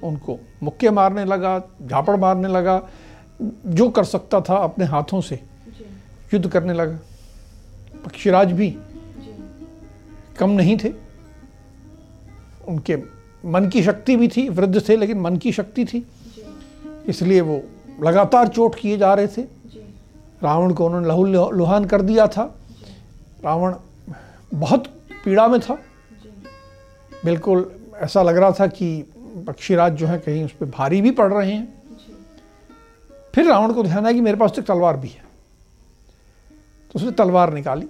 उनको 0.03 0.38
मुक्के 0.62 0.91
मारने 0.91 1.25
लगा 1.25 1.59
झापड़ 1.83 2.17
मारने 2.17 2.49
लगा 2.49 2.81
जो 3.43 3.88
कर 3.88 4.05
सकता 4.05 4.41
था 4.41 4.57
अपने 4.57 4.85
हाथों 4.85 5.21
से 5.21 5.41
युद्ध 6.35 6.49
करने 6.49 6.73
लगा। 6.73 6.99
पक्षीराज 8.05 8.53
भी 8.53 8.71
कम 10.38 10.50
नहीं 10.50 10.76
थे। 10.79 10.93
उनके 12.68 12.97
मन 13.47 13.68
की 13.68 13.83
शक्ति 13.83 14.16
भी 14.16 14.28
थी 14.28 14.49
वृद्ध 14.49 14.88
थे 14.88 14.97
लेकिन 14.97 15.21
मन 15.21 15.37
की 15.37 15.52
शक्ति 15.52 15.85
थी। 15.85 16.06
इसलिए 17.06 17.40
वो 17.40 17.62
लगातार 18.02 18.49
चोट 18.49 18.75
किए 18.75 18.99
जा 18.99 19.14
रहे 19.14 19.26
थे। 19.26 19.42
रावण 20.42 20.73
को 20.75 20.87
उन्होंने 20.87 21.09
लहू 21.09 21.25
लुहान 21.50 21.85
कर 21.85 22.02
दिया 22.02 22.26
था। 22.26 22.44
रावण 23.44 23.75
बहुत 24.54 24.87
पीड़ा 25.25 25.49
में 25.49 25.61
था। 25.61 25.75
बिल्कुल 27.25 27.71
ऐसा 27.97 28.23
लग 28.23 28.37
रहा 28.37 28.50
था 28.50 28.66
कि 28.66 29.04
पक्षीराज 29.47 29.92
जो 29.92 30.06
है 30.06 30.18
कहीं 30.18 30.44
उस 30.44 30.52
पर 30.52 30.66
भारी 30.66 31.00
भी 31.00 31.11
पड़ 31.11 31.33
रहे 31.33 31.52
हैं। 31.52 31.83
फिर 33.35 33.47
रावण 33.47 33.73
को 33.73 33.83
ध्यान 33.83 34.04
आया 34.04 34.12
कि 34.12 34.21
मेरे 34.21 34.37
पास 34.37 34.52
तो 34.52 34.62
तलवार 34.62 34.97
भी 34.97 35.09
है। 35.09 35.23
तो 36.85 36.99
उसने 36.99 37.11
तलवार 37.11 37.52
निकाली 37.52 37.88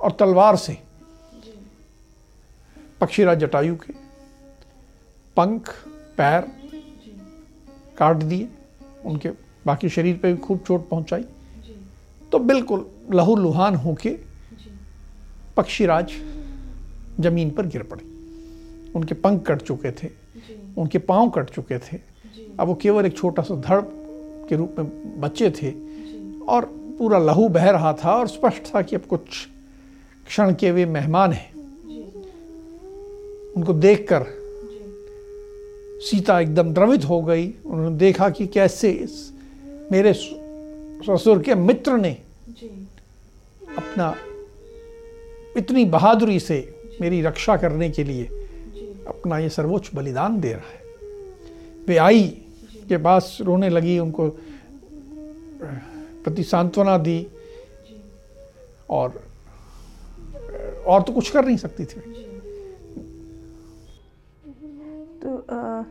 और 0.00 0.12
तलवार 0.12 0.56
से 0.56 0.78
पक्षीराज 3.00 3.38
जटायु 3.38 3.76
के। 3.76 3.92
पंख, 5.36 5.70
पैर 6.16 6.40
काट 7.98 8.16
दिए, 8.16 8.48
उनके 9.04 9.28
बाकी 9.66 9.88
शरीर 9.88 10.16
पे 10.16 10.32
भी 10.32 10.38
खूब 10.38 10.58
चोट 10.58 10.88
पहुंचाई। 10.88 11.24
तो 12.32 12.38
बिल्कुल 12.38 12.86
लहू 13.14 13.36
लुहान 13.36 13.74
होके 13.74 14.10
पक्षीराज 15.56 16.12
ज़मीन 17.20 17.50
पर 17.50 17.66
गिर 17.66 17.82
पड़े। 17.82 18.04
उनके 18.92 19.14
पंख 19.14 19.46
कट 19.46 19.62
चुके 19.62 19.90
थे, 19.90 20.10
उनके 20.78 20.98
पाँव 20.98 21.30
कट 21.30 21.50
चुके 21.50 21.78
थे। 21.78 22.00
अब 22.60 22.66
वो 22.68 22.74
केवल 22.74 23.06
एक 23.06 23.16
छोटा 23.16 23.42
सा 23.42 23.54
धड़ 23.54 23.80
के 24.48 24.56
रूप 24.56 24.76
में 24.78 25.20
बच्चे 25.20 25.50
थे 25.50 25.70
और 26.48 26.64
पूरा 26.98 27.18
लहू 27.18 27.48
बह 27.48 27.70
रहा 27.70 27.92
था 27.92 28.12
और 28.12 28.28
स्पष्ट 28.28 28.74
था 28.74 28.82
कि 28.82 28.96
अब 28.96 29.02
कुछ 29.02 29.46
क्षण 30.26 30.54
के 30.54 30.70
वे 30.70 30.84
मेहमान 30.86 31.32
हैं। 31.32 31.55
उनको 33.56 33.72
देखकर 33.72 34.24
सीता 36.02 36.40
एकदम 36.40 36.72
द्रवित 36.74 37.04
हो 37.04 37.22
गई। 37.22 37.46
उन्होंने 37.66 37.96
देखा 37.96 38.28
कि 38.30 38.46
कैसे 38.46 38.90
इस 38.90 39.32
मेरे 39.92 40.12
ससुर 40.12 41.42
के 41.42 41.54
मित्र 41.54 41.96
ने 41.96 42.10
अपना 43.76 44.14
इतनी 45.56 45.84
बहादुरी 45.84 46.40
से 46.40 46.58
मेरी 47.00 47.22
रक्षा 47.22 47.56
करने 47.56 47.90
के 47.90 48.04
लिए 48.04 48.24
अपना 49.08 49.38
ये 49.38 49.48
सर्वोच्च 49.48 49.90
बलिदान 49.94 50.40
दे 50.40 50.52
रहा 50.52 50.70
है। 50.70 50.80
वे 51.88 51.96
आई 51.96 52.22
के 52.88 52.96
पास 52.96 53.38
रोने 53.40 53.68
लगी 53.68 53.98
उनको 53.98 54.28
प्रति 56.24 56.42
सांत्वना 56.44 56.98
दी 56.98 57.26
और 58.90 59.22
और 60.86 61.02
तो 61.02 61.12
कुछ 61.12 61.30
कर 61.30 61.44
नहीं 61.44 61.56
सकती 61.56 61.84
थी। 61.84 62.25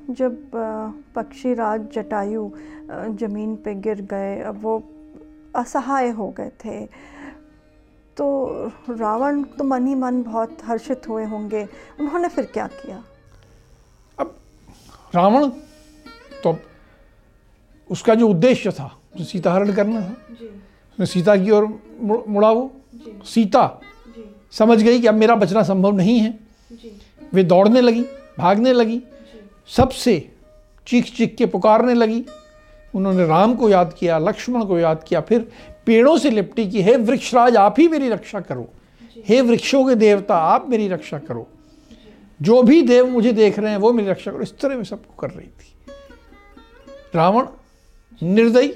जब 0.09 0.55
अ, 0.55 0.91
पक्षीराज 1.15 1.87
जटायु 1.93 2.49
ज़मीन 3.19 3.55
पे 3.55 3.73
गिर 3.75 4.01
गए 4.01 4.39
अब 4.41 4.61
वो 4.61 4.83
असहाय 5.55 6.09
हो 6.09 6.27
गए 6.29 6.51
थे। 6.65 6.85
तो 8.17 8.25
रावण 8.89 9.41
तो 9.43 9.63
मन 9.63 9.87
ही 9.87 9.95
मन 9.95 10.21
बहुत 10.23 10.57
हर्षित 10.63 11.07
हुए 11.09 11.25
होंगे। 11.25 11.63
उन्होंने 11.99 12.27
फिर 12.27 12.45
क्या 12.45 12.67
किया? 12.67 13.03
अब 14.17 14.35
रावण 15.15 15.49
तो 16.43 16.57
उसका 17.89 18.15
जो 18.15 18.27
उद्देश्य 18.29 18.71
था 18.71 18.91
जो 19.17 19.23
सीता 19.23 19.53
हरण 19.53 19.73
करना 19.73 20.01
था 20.01 20.15
जी। 20.31 20.45
उसने 20.45 21.05
सीता 21.05 21.35
की 21.35 21.51
ओर 21.51 21.65
मुड़ा 22.27 22.51
वो। 22.51 22.71
जी। 22.95 23.19
सीता 23.25 23.65
जी। 24.07 24.23
समझ 24.51 24.81
गई 24.83 24.99
कि 25.01 25.07
अब 25.07 25.15
मेरा 25.15 25.35
बचना 25.35 25.63
संभव 25.63 25.95
नहीं 25.95 26.19
है। 26.19 26.31
जी। 26.71 26.91
वे 27.33 27.43
दौड़ने 27.43 27.81
लगी 27.81 28.01
भागने 28.37 28.73
लगी। 28.73 29.01
सबसे 29.69 30.31
चीख 30.87 31.13
चीख 31.15 31.35
के 31.35 31.45
पुकारने 31.45 31.93
लगी। 31.93 32.23
उन्होंने 32.93 33.25
राम 33.25 33.55
को 33.55 33.69
याद 33.69 33.93
किया 33.99 34.17
लक्ष्मण 34.17 34.65
को 34.65 34.79
याद 34.79 35.03
किया 35.03 35.21
फिर 35.21 35.51
पेड़ों 35.85 36.17
से 36.17 36.29
लिपटी 36.29 36.67
कि 36.71 36.81
हे 36.83 36.95
वृक्षराज 36.97 37.55
आप 37.55 37.79
ही 37.79 37.87
मेरी 37.87 38.09
रक्षा 38.09 38.39
करो। 38.39 38.69
हे 39.27 39.41
वृक्षों 39.41 39.83
के 39.85 39.95
देवता 39.95 40.37
आप 40.37 40.69
मेरी 40.69 40.87
रक्षा 40.87 41.19
करो। 41.19 41.47
जो 42.41 42.61
भी 42.63 42.81
देव 42.81 43.09
मुझे 43.09 43.31
देख 43.33 43.59
रहे 43.59 43.71
हैं 43.71 43.77
वो 43.77 43.91
मेरी 43.93 44.09
रक्षा 44.09 44.31
करो। 44.31 44.41
इस 44.41 44.57
तरह 44.59 44.75
में 44.75 44.83
सबको 44.83 45.13
कर 45.19 45.29
रही 45.29 45.47
थी। 45.47 45.73
रावण 47.15 47.47
निर्दयी 48.21 48.67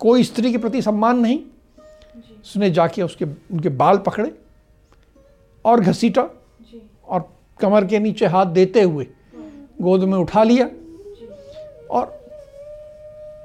कोई 0.00 0.24
स्त्री 0.24 0.52
के 0.52 0.58
प्रति 0.58 0.82
सम्मान 0.82 1.18
नहीं। 1.18 1.40
उसने 2.42 2.70
जाके 2.70 3.02
उसके 3.02 3.24
उनके 3.24 3.68
बाल 3.68 3.98
पकड़े 3.98 4.32
और 5.64 5.80
घसीटा 5.80 6.28
और 7.04 7.28
कमर 7.60 7.84
के 7.84 7.98
नीचे 7.98 8.26
हाथ 8.26 8.46
देते 8.46 8.82
हुए 8.82 9.06
गोद 9.80 10.04
में 10.04 10.18
उठा 10.18 10.42
लिया 10.42 10.66
और 11.90 12.06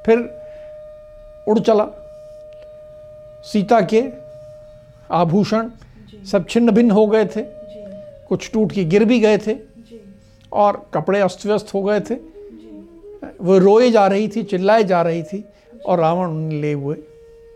फिर 0.05 0.19
उड़ 1.47 1.59
चला। 1.59 1.85
सीता 3.45 3.79
के 3.83 4.03
आभूषण 5.11 5.69
सब 6.31 6.47
छिन्न 6.49 6.71
भिन्न 6.71 6.91
हो 6.91 7.05
गए 7.07 7.25
थे। 7.25 7.41
कुछ 8.27 8.51
टूट 8.53 8.71
के 8.71 8.83
गिर 8.83 9.05
भी 9.05 9.19
गए 9.19 9.37
थे 9.37 9.57
और 10.51 10.85
कपड़े 10.93 11.19
अस्त 11.19 11.45
व्यस्त 11.45 11.73
हो 11.73 11.83
गए 11.83 11.99
थे। 11.99 12.15
वो 13.41 13.57
रोए 13.57 13.89
जा 13.91 14.05
रही 14.07 14.27
थी 14.27 14.43
चिल्लाए 14.43 14.83
जा 14.83 15.01
रही 15.01 15.23
थी 15.23 15.43
और 15.85 15.99
रावण 15.99 16.27
उन्हें 16.27 16.61
ले 16.61 16.71
हुए 16.73 16.97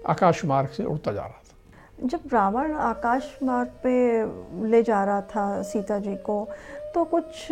आकाश 0.07 0.43
मार्ग 0.45 0.69
से 0.69 0.83
उड़ता 0.83 1.12
जा 1.12 1.21
रहा 1.21 1.29
था। 1.29 2.07
जब 2.07 2.19
रावण 2.33 2.74
आकाश 2.74 3.24
मार्ग 3.43 3.69
पे 3.83 4.69
ले 4.69 4.81
जा 4.83 5.03
रहा 5.03 5.21
था 5.21 5.62
सीता 5.63 5.98
जी 6.00 6.15
को 6.15 6.48
तो 6.95 7.03
कुछ 7.05 7.48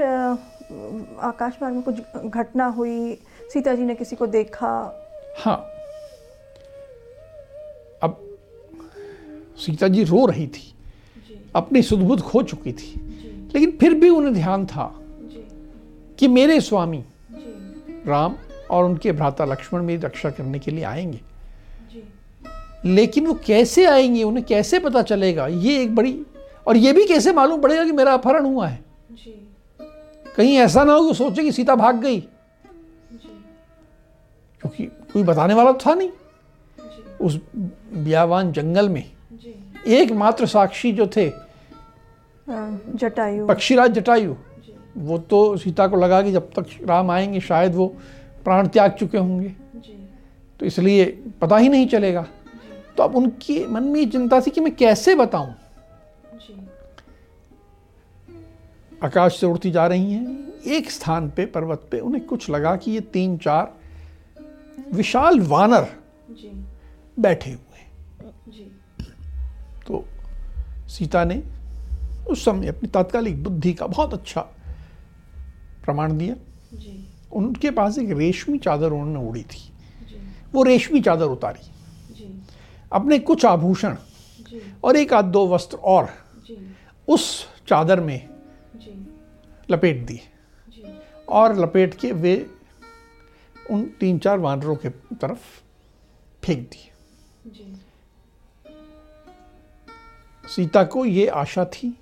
आकाश 1.20 1.58
मार्ग 1.62 1.76
में 1.76 1.84
कुछ 1.84 1.96
घटना 2.26 2.66
हुई 2.66 3.14
सीता 3.54 3.76
जी 3.76 3.82
ने 3.82 3.96
किसी 3.96 4.16
को 4.16 4.28
देखा? 4.28 5.04
हाँ। 5.40 5.70
अब 8.04 8.38
सीता 9.58 9.88
जी 9.88 10.04
रो 10.04 10.26
रही 10.26 10.48
थी। 10.48 10.74
जी। 11.28 11.52
अपनी 11.56 11.82
सुदबुद 11.82 12.22
खो 12.22 12.44
चुकी 12.44 12.72
थी। 12.72 12.94
जी। 12.98 13.52
लेकिन 13.54 13.72
फिर 13.72 13.94
भी 13.94 14.10
उन्हें 14.10 14.34
ध्यान 14.34 14.66
था 14.66 15.00
जी। 15.02 15.48
कि 16.20 16.28
मेरे 16.28 16.62
स्वामी 16.62 17.06
जी। 17.32 18.04
राम 18.08 18.36
और 18.72 18.86
उनके 18.86 19.12
भ्राता 19.12 19.46
लक्ष्मण 19.46 19.84
मेरी 19.84 20.02
रक्षा 20.02 20.30
करने 20.30 20.60
के 20.60 20.72
लिए 20.72 20.84
आएँगे। 20.84 21.20
जी। 21.94 22.04
लेकिन 22.86 23.28
वो 23.28 23.34
कैसे 23.34 23.86
आएँगे 23.86 24.24
उन्हें 24.24 24.46
कैसे 24.46 24.80
पता 24.80 25.02
चलेगा? 25.02 25.48
ये 25.48 25.82
एक 25.84 25.96
बड़ी 25.96 26.26
और 26.68 26.78
ये 26.78 26.94
भी 26.94 27.06
कैसे 27.06 27.34
मालूम 27.34 27.62
पड़ेगा 27.62 27.86
कि 27.86 27.92
मेरा 27.92 28.14
अपहरण 28.14 28.46
हुआ 28.46 28.68
है? 28.68 28.86
जी। 29.12 29.47
कहीं 30.38 30.58
ऐसा 30.58 30.84
ना 30.84 30.94
हो 30.94 31.08
कि 31.08 31.14
सोचे 31.14 31.44
कि 31.44 31.52
सीता 31.52 31.76
भाग 31.76 32.00
गई। 32.02 32.20
क्योंकि 34.64 34.86
कोई 35.14 35.24
बताने 35.24 35.54
वाला 35.54 35.72
तो 35.72 35.80
था 35.86 35.94
नहीं। 35.94 36.10
उस 37.22 37.40
बियावान 37.56 38.52
जंगल 38.52 38.90
में 38.90 39.04
जी 39.34 39.54
एकमात्र 39.94 40.46
साक्षी 40.46 40.92
जो 40.92 41.08
थे 41.08 41.30
जटायु। 42.50 43.46
पक्षीराज 43.48 43.92
जटायु 43.92 44.36
वो 44.98 45.18
तो 45.18 45.58
सीता 45.58 45.88
को 45.88 45.98
लगा 45.98 46.22
कि 46.22 46.32
जब 46.32 46.50
तक 46.52 46.66
राम 46.84 47.12
आएँगे 47.12 47.40
शायद 47.40 47.76
वो 47.76 47.88
प्राण 48.44 48.68
त्याग 48.68 48.92
चुके 48.92 49.18
होंगे। 49.18 49.50
तो 50.60 50.66
इसलिए 50.66 51.06
पता 51.42 51.58
ही 51.58 51.70
नहीं 51.70 51.88
चलेगा। 51.88 52.26
तो 52.98 53.04
अब 53.04 53.16
उनके 53.16 53.66
मन 53.68 53.84
में 53.84 54.00
ये 54.00 54.06
चिंता 54.06 54.40
थी 54.42 54.52
कि 54.52 54.62
मैं 54.62 54.76
कैसे 54.76 55.16
बताऊँ? 55.16 55.54
आकाश 59.04 59.40
से 59.40 59.46
उड़ती 59.46 59.72
जा 59.72 59.88
रही 59.88 60.14
हैं। 60.14 60.54
एक 60.68 60.92
स्थान 60.92 61.30
पे 61.30 61.46
पर्वत 61.46 61.88
पे 61.92 62.00
उन्हें 62.00 62.26
कुछ 62.26 62.50
लगा 62.50 62.76
कि 62.76 62.92
ये 62.92 63.02
तीन 63.02 63.38
चार 63.38 63.74
विशाल 64.94 65.40
वानर 65.40 65.88
जी। 66.30 66.66
बैठे 67.20 67.52
हुए 67.52 67.80
हैं। 67.80 68.32
जी। 68.48 68.72
तो 69.88 70.06
सीता 70.90 71.24
ने 71.24 71.44
उस 72.30 72.46
समय 72.46 72.68
अपनी 72.68 72.90
तात्कालिक 72.90 73.44
बुद्धि 73.44 73.74
का 73.74 73.88
बहुत 73.88 74.14
अच्छा 74.14 74.42
प्रमाण 75.86 76.18
दिया। 76.18 76.36
जी। 76.74 77.10
उनके 77.34 77.72
पास 77.72 77.98
एक 77.98 78.10
रेशमी 78.10 78.58
चादर 78.58 78.92
उन्होंने 78.92 79.30
उड़ी 79.30 79.44
थी। 79.44 79.72
जी। 80.10 80.20
वो 80.54 80.64
रेशमी 80.64 81.02
चादर 81.02 81.26
उतारी। 81.26 81.70
जी। 82.14 82.42
अपने 82.92 83.20
कुछ 83.20 83.46
आभूषण 83.46 83.96
और 84.84 84.96
एक 84.96 85.14
आध 85.14 85.26
दो 85.26 85.48
वस्त्र 85.48 85.78
और 85.78 86.06
जी। 86.48 86.76
उस 87.08 87.48
चादर 87.68 88.00
में 88.00 88.30
लपेट 89.72 90.06
जी 90.08 90.22
और 91.30 91.60
लपेट 91.60 91.94
के 91.94 92.12
वे 92.12 92.36
उन 93.72 93.84
तीन 94.00 94.20
चार 94.20 94.40
वानरों 94.40 94.76
के 94.76 94.90
तरफ़ 94.90 95.40
फेंक 96.44 96.70
जी 96.70 96.92
सीता 100.44 100.84
को 100.84 101.06
ये 101.06 101.28
आशा 101.28 101.66
थी 101.66 101.98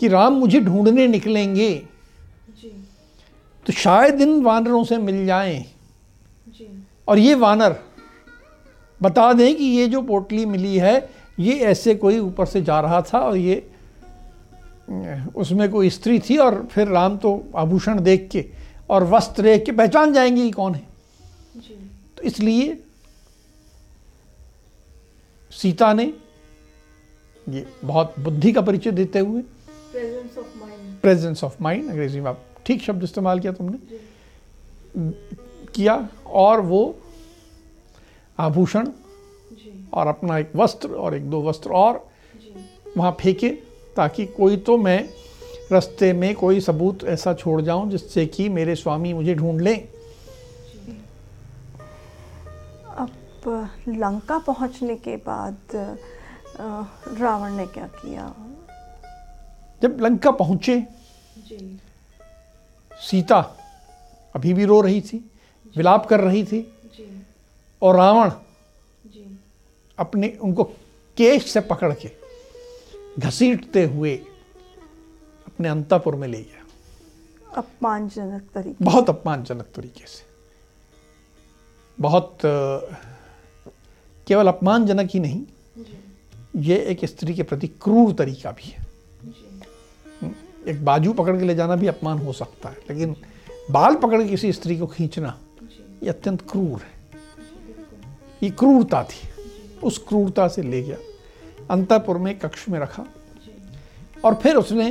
कि 0.00 0.08
राम 0.08 0.32
मुझे 0.32 0.60
ढूँढने 0.60 1.06
निकलेंगे। 1.06 1.74
तो 3.66 3.72
शायद 3.72 4.20
इन 4.20 4.42
वानरों 4.42 4.84
से 4.84 4.96
मिल 4.96 5.26
जाएँ। 5.26 5.64
और 7.08 7.18
ये 7.18 7.34
वानर, 7.34 7.76
बता 9.02 9.32
दें 9.32 9.56
कि 9.56 9.64
ये 9.64 9.86
जो 9.88 10.02
पोटली 10.02 10.44
मिली 10.46 10.76
है, 10.76 11.10
ये 11.38 11.58
ऐसे 11.60 11.94
कोई 11.94 12.18
ऊपर 12.18 12.46
से 12.46 12.62
जा 12.62 12.80
रहा 12.80 13.02
था 13.02 13.18
और 13.18 13.36
ये 13.36 13.70
उसमें 15.36 15.70
कोई 15.70 15.90
स्त्री 15.90 16.18
थी 16.18 16.36
और 16.36 16.68
फिर 16.72 16.88
राम 16.88 17.16
तो 17.16 17.44
आभूषण 17.56 18.00
देख 18.00 18.28
के 18.32 18.44
और 18.90 19.04
वस्त्र 19.04 19.42
देख 19.42 19.64
के 19.64 19.72
पहचान 19.72 20.12
जाएँगे 20.12 20.42
कि 20.42 20.50
कौन 20.50 20.74
है। 20.74 20.86
जी। 21.56 21.74
तो 22.16 22.22
इसलिए 22.22 22.82
सीता 25.50 25.92
ने 25.92 26.12
ये 27.48 27.66
बहुत 27.84 28.14
बुद्धि 28.20 28.52
का 28.52 28.60
परिचय 28.60 28.90
देते 28.90 29.18
हुए 29.18 29.42
प्रेजेंस 31.02 31.44
ऑफ़ 31.44 31.62
माइंड 31.62 31.88
अंग्रेज़ी 31.88 32.20
में 32.20 32.30
आप 32.30 32.44
ठीक 32.66 32.82
शब्द 32.82 33.02
इस्तेमाल 33.02 33.40
किया 33.40 33.52
तुमने। 33.52 33.78
किया 35.74 36.08
और 36.26 36.60
वो 36.60 36.98
आभूषण 38.38 38.88
और 39.92 40.06
अपना 40.06 40.38
एक 40.38 40.50
वस्त्र 40.56 40.88
और 40.94 41.14
एक 41.16 41.30
दो 41.30 41.42
वस्त्र 41.42 41.70
और 41.70 42.08
वहाँ 42.96 43.16
फेंके 43.20 43.67
ताकि 43.98 44.26
कोई 44.26 44.56
तो 44.56 44.76
मैं 44.78 44.98
रास्ते 45.72 46.12
में 46.12 46.34
कोई 46.34 46.60
सबूत 46.60 47.04
ऐसा 47.04 47.32
छोड़ 47.34 47.60
जाऊँ 47.62 47.90
जिससे 47.90 48.26
कि 48.26 48.48
मेरे 48.48 48.74
स्वामी 48.74 49.12
मुझे 49.12 49.34
ढूंढ 49.34 49.60
लें। 49.60 49.78
अब 52.96 53.10
लंका 53.88 54.38
पहुँचने 54.38 54.96
के 54.96 55.16
बाद 55.16 55.56
रावण 57.20 57.52
ने 57.52 57.66
क्या 57.66 57.86
किया? 57.86 58.34
जब 59.82 59.98
लंका 60.00 60.30
पहुँचे 60.30 60.78
जी। 61.48 61.58
सीता 62.92 63.40
अभी 64.34 64.54
भी 64.54 64.64
रो 64.64 64.80
रही 64.80 65.00
थी 65.00 65.18
विलाप 65.76 66.06
कर 66.06 66.20
रही 66.20 66.44
थी 66.44 66.60
जी। 66.96 67.10
और 67.82 67.96
रावण 67.96 68.30
अपने 69.98 70.28
उनको 70.42 70.64
केश 71.16 71.50
से 71.52 71.60
पकड़ 71.60 71.92
के 71.92 72.08
घसीटते 73.18 73.84
हुए 73.84 74.14
अपने 75.46 75.68
अंतापुर 75.68 76.14
में 76.14 76.28
ले 76.28 76.38
गया। 76.38 76.64
अपमानजनक 77.56 78.42
तरीके 78.54 78.84
बहुत 78.84 79.08
अपमानजनक 79.10 79.66
तरीके 79.74 80.06
से। 80.06 80.26
बहुत 81.98 82.38
केवल 84.26 84.48
अपमानजनक 84.48 85.10
ही 85.10 85.20
नहीं 85.20 85.44
ये 86.56 86.76
एक 86.82 87.04
स्त्री 87.04 87.34
के 87.34 87.42
प्रति 87.42 87.68
क्रूर 87.82 88.12
तरीका 88.12 88.50
भी 88.50 88.68
है। 88.68 88.86
एक 90.68 90.84
बाजू 90.84 91.12
पकड़ 91.12 91.36
के 91.38 91.44
ले 91.44 91.54
जाना 91.54 91.76
भी 91.76 91.86
अपमान 91.86 92.18
हो 92.18 92.32
सकता 92.32 92.68
है 92.68 92.76
लेकिन 92.90 93.16
बाल 93.70 93.94
पकड़ 93.94 94.22
के 94.22 94.28
किसी 94.28 94.52
स्त्री 94.52 94.78
को 94.78 94.86
खींचना 94.86 95.38
ये 96.02 96.08
अत्यंत 96.08 96.42
क्रूर 96.50 96.80
है। 96.80 97.20
ये 98.42 98.50
क्रूरता 98.50 99.02
थी। 99.04 99.28
उस 99.82 99.98
क्रूरता 99.98 100.48
से 100.48 100.62
ले 100.62 100.82
गया। 100.82 100.96
अंतपुर 101.70 102.18
में 102.18 102.38
कक्ष 102.38 102.68
में 102.68 102.78
रखा। 102.78 103.04
और 104.24 104.34
फिर 104.34 104.56
उसने 104.56 104.90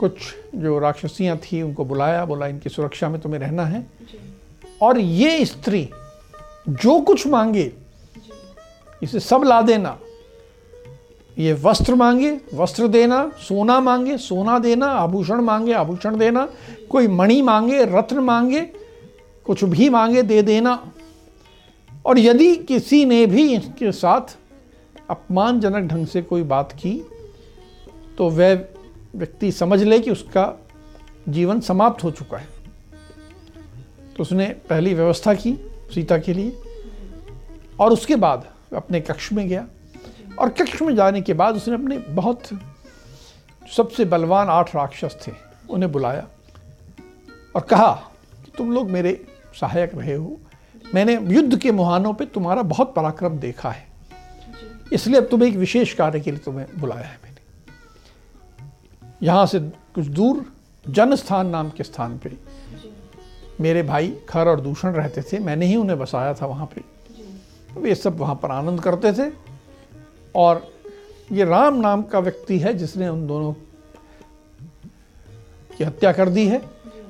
कुछ 0.00 0.12
जो 0.54 0.78
राक्षसियाँ 0.78 1.36
थी 1.36 1.62
उनको 1.62 1.84
बुलाया 1.84 2.24
बोला 2.24 2.46
इनकी 2.46 2.70
सुरक्षा 2.70 3.08
में 3.08 3.20
तुम्हें 3.20 3.40
रहना 3.40 3.64
है। 3.64 3.86
और 4.82 4.98
ये 4.98 5.44
स्त्री 5.44 5.88
जो 6.68 7.00
कुछ 7.00 7.26
मांगे 7.26 7.72
इसे 9.02 9.20
सब 9.20 9.42
ला 9.44 9.60
देना। 9.62 9.98
ये 11.38 11.52
वस्त्र 11.52 11.94
मांगे 11.94 12.30
वस्त्र 12.54 12.88
देना 12.88 13.28
सोना 13.38 13.80
मांगे 13.80 14.16
सोना 14.18 14.58
देना 14.58 14.86
आभूषण 14.86 15.40
मांगे 15.40 15.72
आभूषण 15.72 16.18
देना 16.18 16.48
कोई 16.90 17.06
मणि 17.06 17.40
मांगे 17.42 17.84
रत्न 17.84 18.18
मांगे 18.18 18.60
कुछ 19.46 19.64
भी 19.64 19.88
मांगे 19.88 20.22
दे 20.22 20.42
देना। 20.42 20.92
और 22.06 22.18
यदि 22.18 22.54
किसी 22.56 23.04
ने 23.04 23.24
भी 23.26 23.52
इसके 23.56 23.92
साथ 23.92 24.36
अपमानजनक 25.10 25.88
ढंग 25.88 26.06
से 26.06 26.22
कोई 26.22 26.42
बात 26.42 26.72
की 26.72 26.92
तो 28.18 28.28
वह 28.30 28.54
व्यक्ति 29.14 29.50
समझ 29.52 29.82
ले 29.82 29.98
कि 29.98 30.10
उसका 30.10 30.52
जीवन 31.28 31.60
समाप्त 31.60 32.04
हो 32.04 32.10
चुका 32.10 32.38
है। 32.38 32.48
तो 34.16 34.22
उसने 34.22 34.46
पहली 34.70 34.94
व्यवस्था 34.94 35.34
की 35.34 35.52
सीता 35.94 36.18
के 36.18 36.32
लिए, 36.32 36.52
और 37.80 37.92
उसके 37.92 38.16
बाद 38.16 38.46
अपने 38.74 39.00
कक्ष 39.00 39.32
में 39.32 39.48
गया, 39.48 39.66
और 40.38 40.48
कक्ष 40.50 40.82
में 40.82 40.94
जाने 40.96 41.22
के 41.22 41.32
बाद 41.32 41.56
उसने 41.56 41.74
अपने 41.74 41.98
बहुत 41.98 42.42
सबसे 43.76 44.04
बलवान 44.04 44.48
आठ 44.48 44.74
राक्षस 44.76 45.16
थे, 45.26 45.32
उन्हें 45.70 45.90
बुलाया 45.92 46.26
और 47.56 47.62
कहा 47.62 47.92
कि 48.44 48.52
तुम 48.58 48.72
लोग 48.72 48.90
मेरे 48.90 49.24
सहायक 49.60 49.94
रहे 49.94 50.14
हो। 50.14 50.36
मैंने 50.94 51.18
युद्ध 51.34 51.58
के 51.58 51.72
मुहानों 51.72 52.14
पे 52.14 52.26
तुम्हारा 52.26 52.62
बहुत 52.64 52.94
पराक्रम 52.94 53.38
देखा 53.38 53.70
है। 53.70 53.93
इसलिए 54.94 55.20
अब 55.20 55.26
तुम्हें 55.26 55.48
एक 55.48 55.56
विशेष 55.56 55.92
कार्य 55.94 56.20
के 56.20 56.30
लिए 56.30 56.40
तुम्हें 56.40 56.66
बुलाया 56.78 57.06
है 57.06 57.18
मैंने। 57.24 57.40
यहाँ 59.22 59.46
से 59.46 59.60
कुछ 59.94 60.06
दूर 60.06 60.44
जनस्थान 60.86 61.46
नाम 61.46 61.70
के 61.70 61.84
स्थान 61.84 62.18
पे 62.18 62.32
मेरे 63.60 63.82
भाई 63.82 64.10
खर 64.28 64.48
और 64.48 64.60
दूषण 64.60 64.92
रहते 64.92 65.22
थे 65.22 65.38
मैंने 65.38 65.66
ही 65.66 65.76
उन्हें 65.76 65.98
बसाया 65.98 66.34
था 66.34 66.46
वहाँ 66.46 66.66
पे। 66.74 66.82
वे 67.80 67.94
सब 67.94 68.18
वहाँ 68.18 68.34
पर 68.34 68.50
आनंद 68.50 68.80
करते 68.82 69.12
थे 69.12 69.30
और 70.34 70.62
ये 71.32 71.44
राम 71.44 71.80
नाम 71.80 72.02
का 72.02 72.18
व्यक्ति 72.18 72.58
है 72.58 72.74
जिसने 72.74 73.08
उन 73.08 73.26
दोनों 73.26 73.52
की 75.76 75.84
हत्या 75.84 76.12
कर 76.12 76.28
दी 76.28 76.46
है 76.48 76.60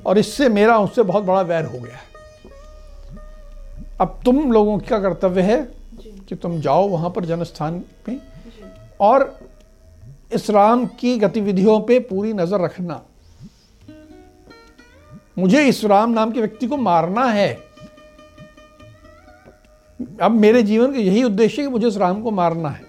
और 0.07 0.19
इससे 0.19 0.49
मेरा 0.49 0.79
उससे 0.79 1.03
बहुत 1.03 1.25
बड़ा 1.25 1.41
वैर 1.43 1.65
हो 1.65 1.79
गया 1.79 1.97
है। 1.97 2.03
अब 4.01 4.21
तुम 4.25 4.53
लोगों 4.53 4.79
का 4.79 4.99
कर्तव्य 4.99 5.43
है 5.43 5.59
कि 6.29 6.35
तुम 6.35 6.61
जाओ 6.61 6.89
वहाँ 6.89 7.11
पर 7.11 7.25
जनस्थान 7.25 7.83
में 8.09 8.21
और 9.01 9.39
इस 10.33 10.51
राम 10.51 10.87
की 11.01 11.17
गतिविधियों 11.19 11.81
पे 11.81 11.99
पूरी 12.01 12.33
नज़र 12.33 12.61
रखना। 12.61 13.01
मुझे 15.39 15.65
इस 15.69 15.85
राम 15.85 16.11
नाम 16.11 16.33
के 16.33 16.41
व्यक्ति 16.41 16.67
को 16.67 16.77
मारना 16.77 17.25
है। 17.25 17.53
अब 20.23 20.31
मेरे 20.31 20.63
जीवन 20.63 20.93
का 20.93 20.99
यही 20.99 21.23
उद्देश्य 21.25 21.63
है 21.63 21.69
कि 21.69 21.73
मुझे 21.73 21.87
इस 21.89 21.97
राम 21.97 22.23
को 22.23 22.31
मारना 22.31 22.69
है। 22.69 22.83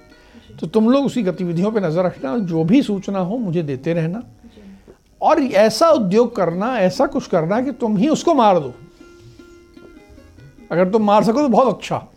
तो 0.60 0.67
तुम 0.67 0.89
लोग 0.89 1.06
उसी 1.06 1.24
गतिविधियों 1.24 1.71
पे 1.71 1.80
नज़र 1.80 2.06
रखना 2.06 2.32
और 2.32 2.39
जो 2.39 2.63
भी 2.63 2.82
सूचना 2.82 3.19
हो 3.19 3.38
मुझे 3.38 3.63
देते 3.63 3.93
रहना। 3.93 4.21
और 5.21 5.39
ऐसा 5.39 5.89
उद्योग 5.89 6.36
करना 6.36 6.78
ऐसा 6.80 7.06
कुछ 7.06 7.28
करना 7.28 7.62
कि 7.62 7.71
तुम 7.71 7.98
ही 7.98 8.10
उसको 8.10 8.34
मार 8.34 8.60
दो। 8.60 8.74
अगर 10.71 10.89
तुम 10.91 11.04
मार 11.04 11.24
सको 11.24 11.41
तो 11.41 11.48
बहुत 11.48 11.76
अच्छा। 11.76 12.08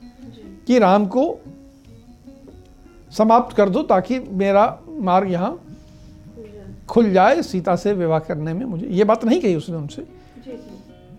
कि 0.69 0.79
राम 0.79 1.07
को 1.07 1.23
समाप्त 3.13 3.57
कर 3.57 3.69
दो 3.69 3.83
ताकि 3.83 4.19
मेरा 4.21 4.65
मार्ग 4.89 5.31
यहाँ 5.31 5.51
खुल 6.89 7.11
जाए 7.13 7.43
सीता 7.43 7.77
से 7.77 7.93
विवाह 7.93 8.19
करने 8.19 8.53
में 8.55 8.65
मुझे। 8.67 8.87
ये 8.87 9.05
बात 9.05 9.25
नहीं 9.25 9.41
कही 9.41 9.55
उसने 9.55 9.77
उनसे। 9.77 10.07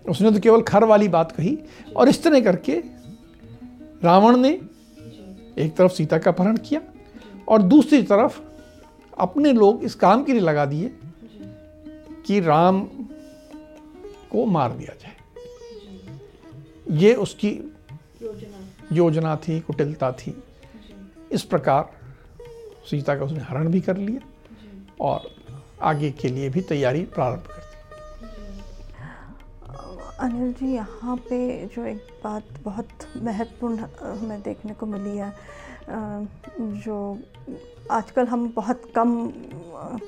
उसने 0.08 0.30
तो 0.32 0.40
केवल 0.40 0.62
खर 0.62 0.84
वाली 0.84 1.08
बात 1.08 1.32
कही 1.32 1.58
और 1.96 2.08
इस 2.08 2.22
तरह 2.22 2.40
करके 2.40 2.76
रावण 4.04 4.36
ने 4.36 4.50
एक 5.58 5.74
तरफ़ 5.76 5.92
सीता 5.92 6.18
का 6.18 6.30
अपहरण 6.30 6.56
किया 6.56 6.80
और 7.48 7.62
दूसरी 7.62 8.02
तरफ़ 8.02 8.40
अपने 9.18 9.52
लोग 9.52 9.82
इस 9.84 9.94
काम 9.94 10.24
के 10.24 10.32
लिए 10.32 10.40
लगा 10.40 10.64
दिए 10.64 10.92
कि 12.26 12.40
राम 12.40 12.80
को 14.30 14.44
मार 14.46 14.72
दिया 14.72 14.94
जाए। 15.00 15.16
ये 16.98 17.14
उसकी 17.14 17.50
योजना, 18.92 19.36
थी 19.36 19.60
कुटिलता 19.60 20.12
थी। 20.12 20.42
इस 21.32 21.42
प्रकार 21.42 21.90
सीता 22.90 23.14
का 23.16 23.24
उसने 23.24 23.40
हरण 23.40 23.68
भी 23.68 23.80
कर 23.80 23.96
लिया 23.96 24.20
और 25.00 25.30
आगे 25.82 26.10
के 26.10 26.28
लिए 26.28 26.48
भी 26.48 26.60
तैयारी 26.60 27.02
प्रारंभ 27.14 27.46
कर 27.46 27.52
दी। 27.54 27.68
अनिल 30.20 30.52
जी 30.52 30.72
यहाँ 30.74 31.16
पे 31.28 31.38
जो 31.66 31.84
एक 31.86 32.08
बात 32.24 32.44
बहुत 32.64 32.88
महत्वपूर्ण 33.16 33.86
हमें 34.00 34.40
देखने 34.42 34.74
को 34.74 34.86
मिली 34.86 35.16
है 35.16 35.32
जो 36.84 36.96
आजकल 37.90 38.26
हम 38.26 38.52
बहुत 38.56 38.82
कम 38.96 39.32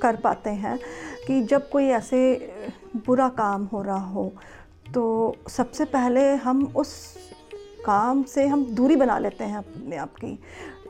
कर 0.02 0.16
पाते 0.16 0.50
हैं 0.64 0.78
कि 1.26 1.40
जब 1.42 1.68
कोई 1.70 1.84
ऐसे 1.98 2.18
बुरा 3.06 3.28
काम 3.38 3.64
हो 3.64 3.82
रहा 3.82 4.04
हो 4.08 4.32
तो 4.94 5.02
सबसे 5.48 5.84
पहले 5.84 6.34
हम 6.36 6.64
उस 6.76 6.92
काम 7.84 8.22
से 8.24 8.46
हम 8.46 8.64
दूरी 8.74 8.96
बना 8.96 9.18
लेते 9.18 9.44
हैं 9.44 9.56
अपने 9.56 9.96
आप 9.96 10.14
की। 10.14 10.38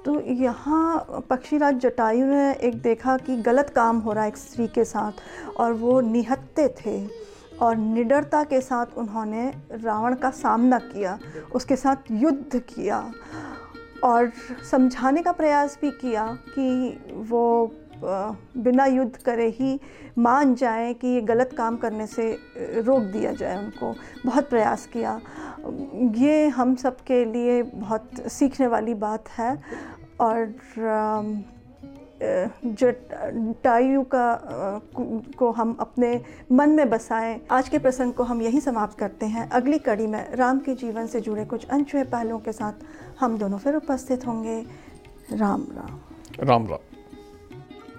तो 0.05 0.21
यहाँ 0.21 1.25
पक्षीराज 1.31 1.79
जटायु 1.81 2.27
ने 2.27 2.53
एक 2.59 2.81
देखा 2.83 3.17
कि 3.17 3.37
गलत 3.43 3.71
काम 3.71 3.99
हो 3.99 4.13
रहा 4.13 4.25
है 4.25 4.31
एक 4.31 4.37
स्त्री 4.37 4.67
के 4.69 4.85
साथ 4.85 5.59
और 5.59 5.73
वो 5.73 6.01
निहत्ते 6.01 6.69
थे 6.81 6.97
और 7.59 7.77
निडरता 7.77 8.43
के 8.45 8.61
साथ 8.61 8.99
उन्होंने 8.99 9.47
रावण 9.73 10.15
का 10.15 10.31
सामना 10.31 10.79
किया, 10.79 11.19
उसके 11.55 11.77
साथ 11.77 12.11
युद्ध 12.13 12.59
किया 12.59 12.99
और 14.05 14.31
समझाने 14.71 15.23
का 15.23 15.33
प्रयास 15.33 15.79
भी 15.81 15.91
किया 15.91 16.27
कि 16.49 16.99
वो 17.29 17.67
बिना 18.05 18.87
युद्ध 18.87 19.17
करे 19.17 19.49
ही 19.51 19.79
मान 20.19 20.55
जाए 20.55 20.93
कि 20.95 21.09
ये 21.09 21.21
गलत 21.21 21.51
काम 21.57 21.77
करने 21.77 22.07
से 22.07 22.31
रोक 22.59 23.03
दिया 23.03 23.33
जाए 23.33 23.65
उनको। 23.65 23.95
बहुत 24.27 24.49
प्रयास 24.49 24.87
किया। 24.87 25.21
ये 26.17 26.49
हम 26.49 26.75
सब 26.75 26.97
के 27.07 27.25
लिए 27.25 27.63
बहुत 27.63 28.11
सीखने 28.29 28.67
वाली 28.67 28.95
बात 28.95 29.29
है। 29.29 29.57
और 30.21 30.55
जो 32.65 32.91
जटायु 32.91 34.03
का, 34.03 34.81
को 35.39 35.51
हम 35.51 35.77
अपने 35.81 36.21
मन 36.53 36.71
में 36.71 36.91
बसाएँ, 36.91 37.41
आज 37.51 37.69
के 37.69 37.79
प्रसंग 37.79 38.13
को 38.13 38.23
हम 38.23 38.43
यही 38.43 38.61
समाप्त 38.61 38.99
करते 38.99 39.27
हैं। 39.27 39.49
अगली 39.51 39.79
कड़ी 39.79 40.07
में 40.07 40.35
राम 40.35 40.59
के 40.59 40.75
जीवन 40.75 41.07
से 41.07 41.21
जुड़े 41.21 41.45
कुछ 41.45 41.67
अनछुए 41.69 42.05
पहलुओं 42.05 42.39
के 42.39 42.53
साथ 42.53 42.73
हम 43.21 43.39
दोनों 43.39 43.59
फिर 43.59 43.77
उपस्थित 43.77 44.27
होंगे। 44.27 44.61
राम 45.33 45.67
राम। 45.73 46.01
राम 46.41 46.67
राम। 46.67 46.92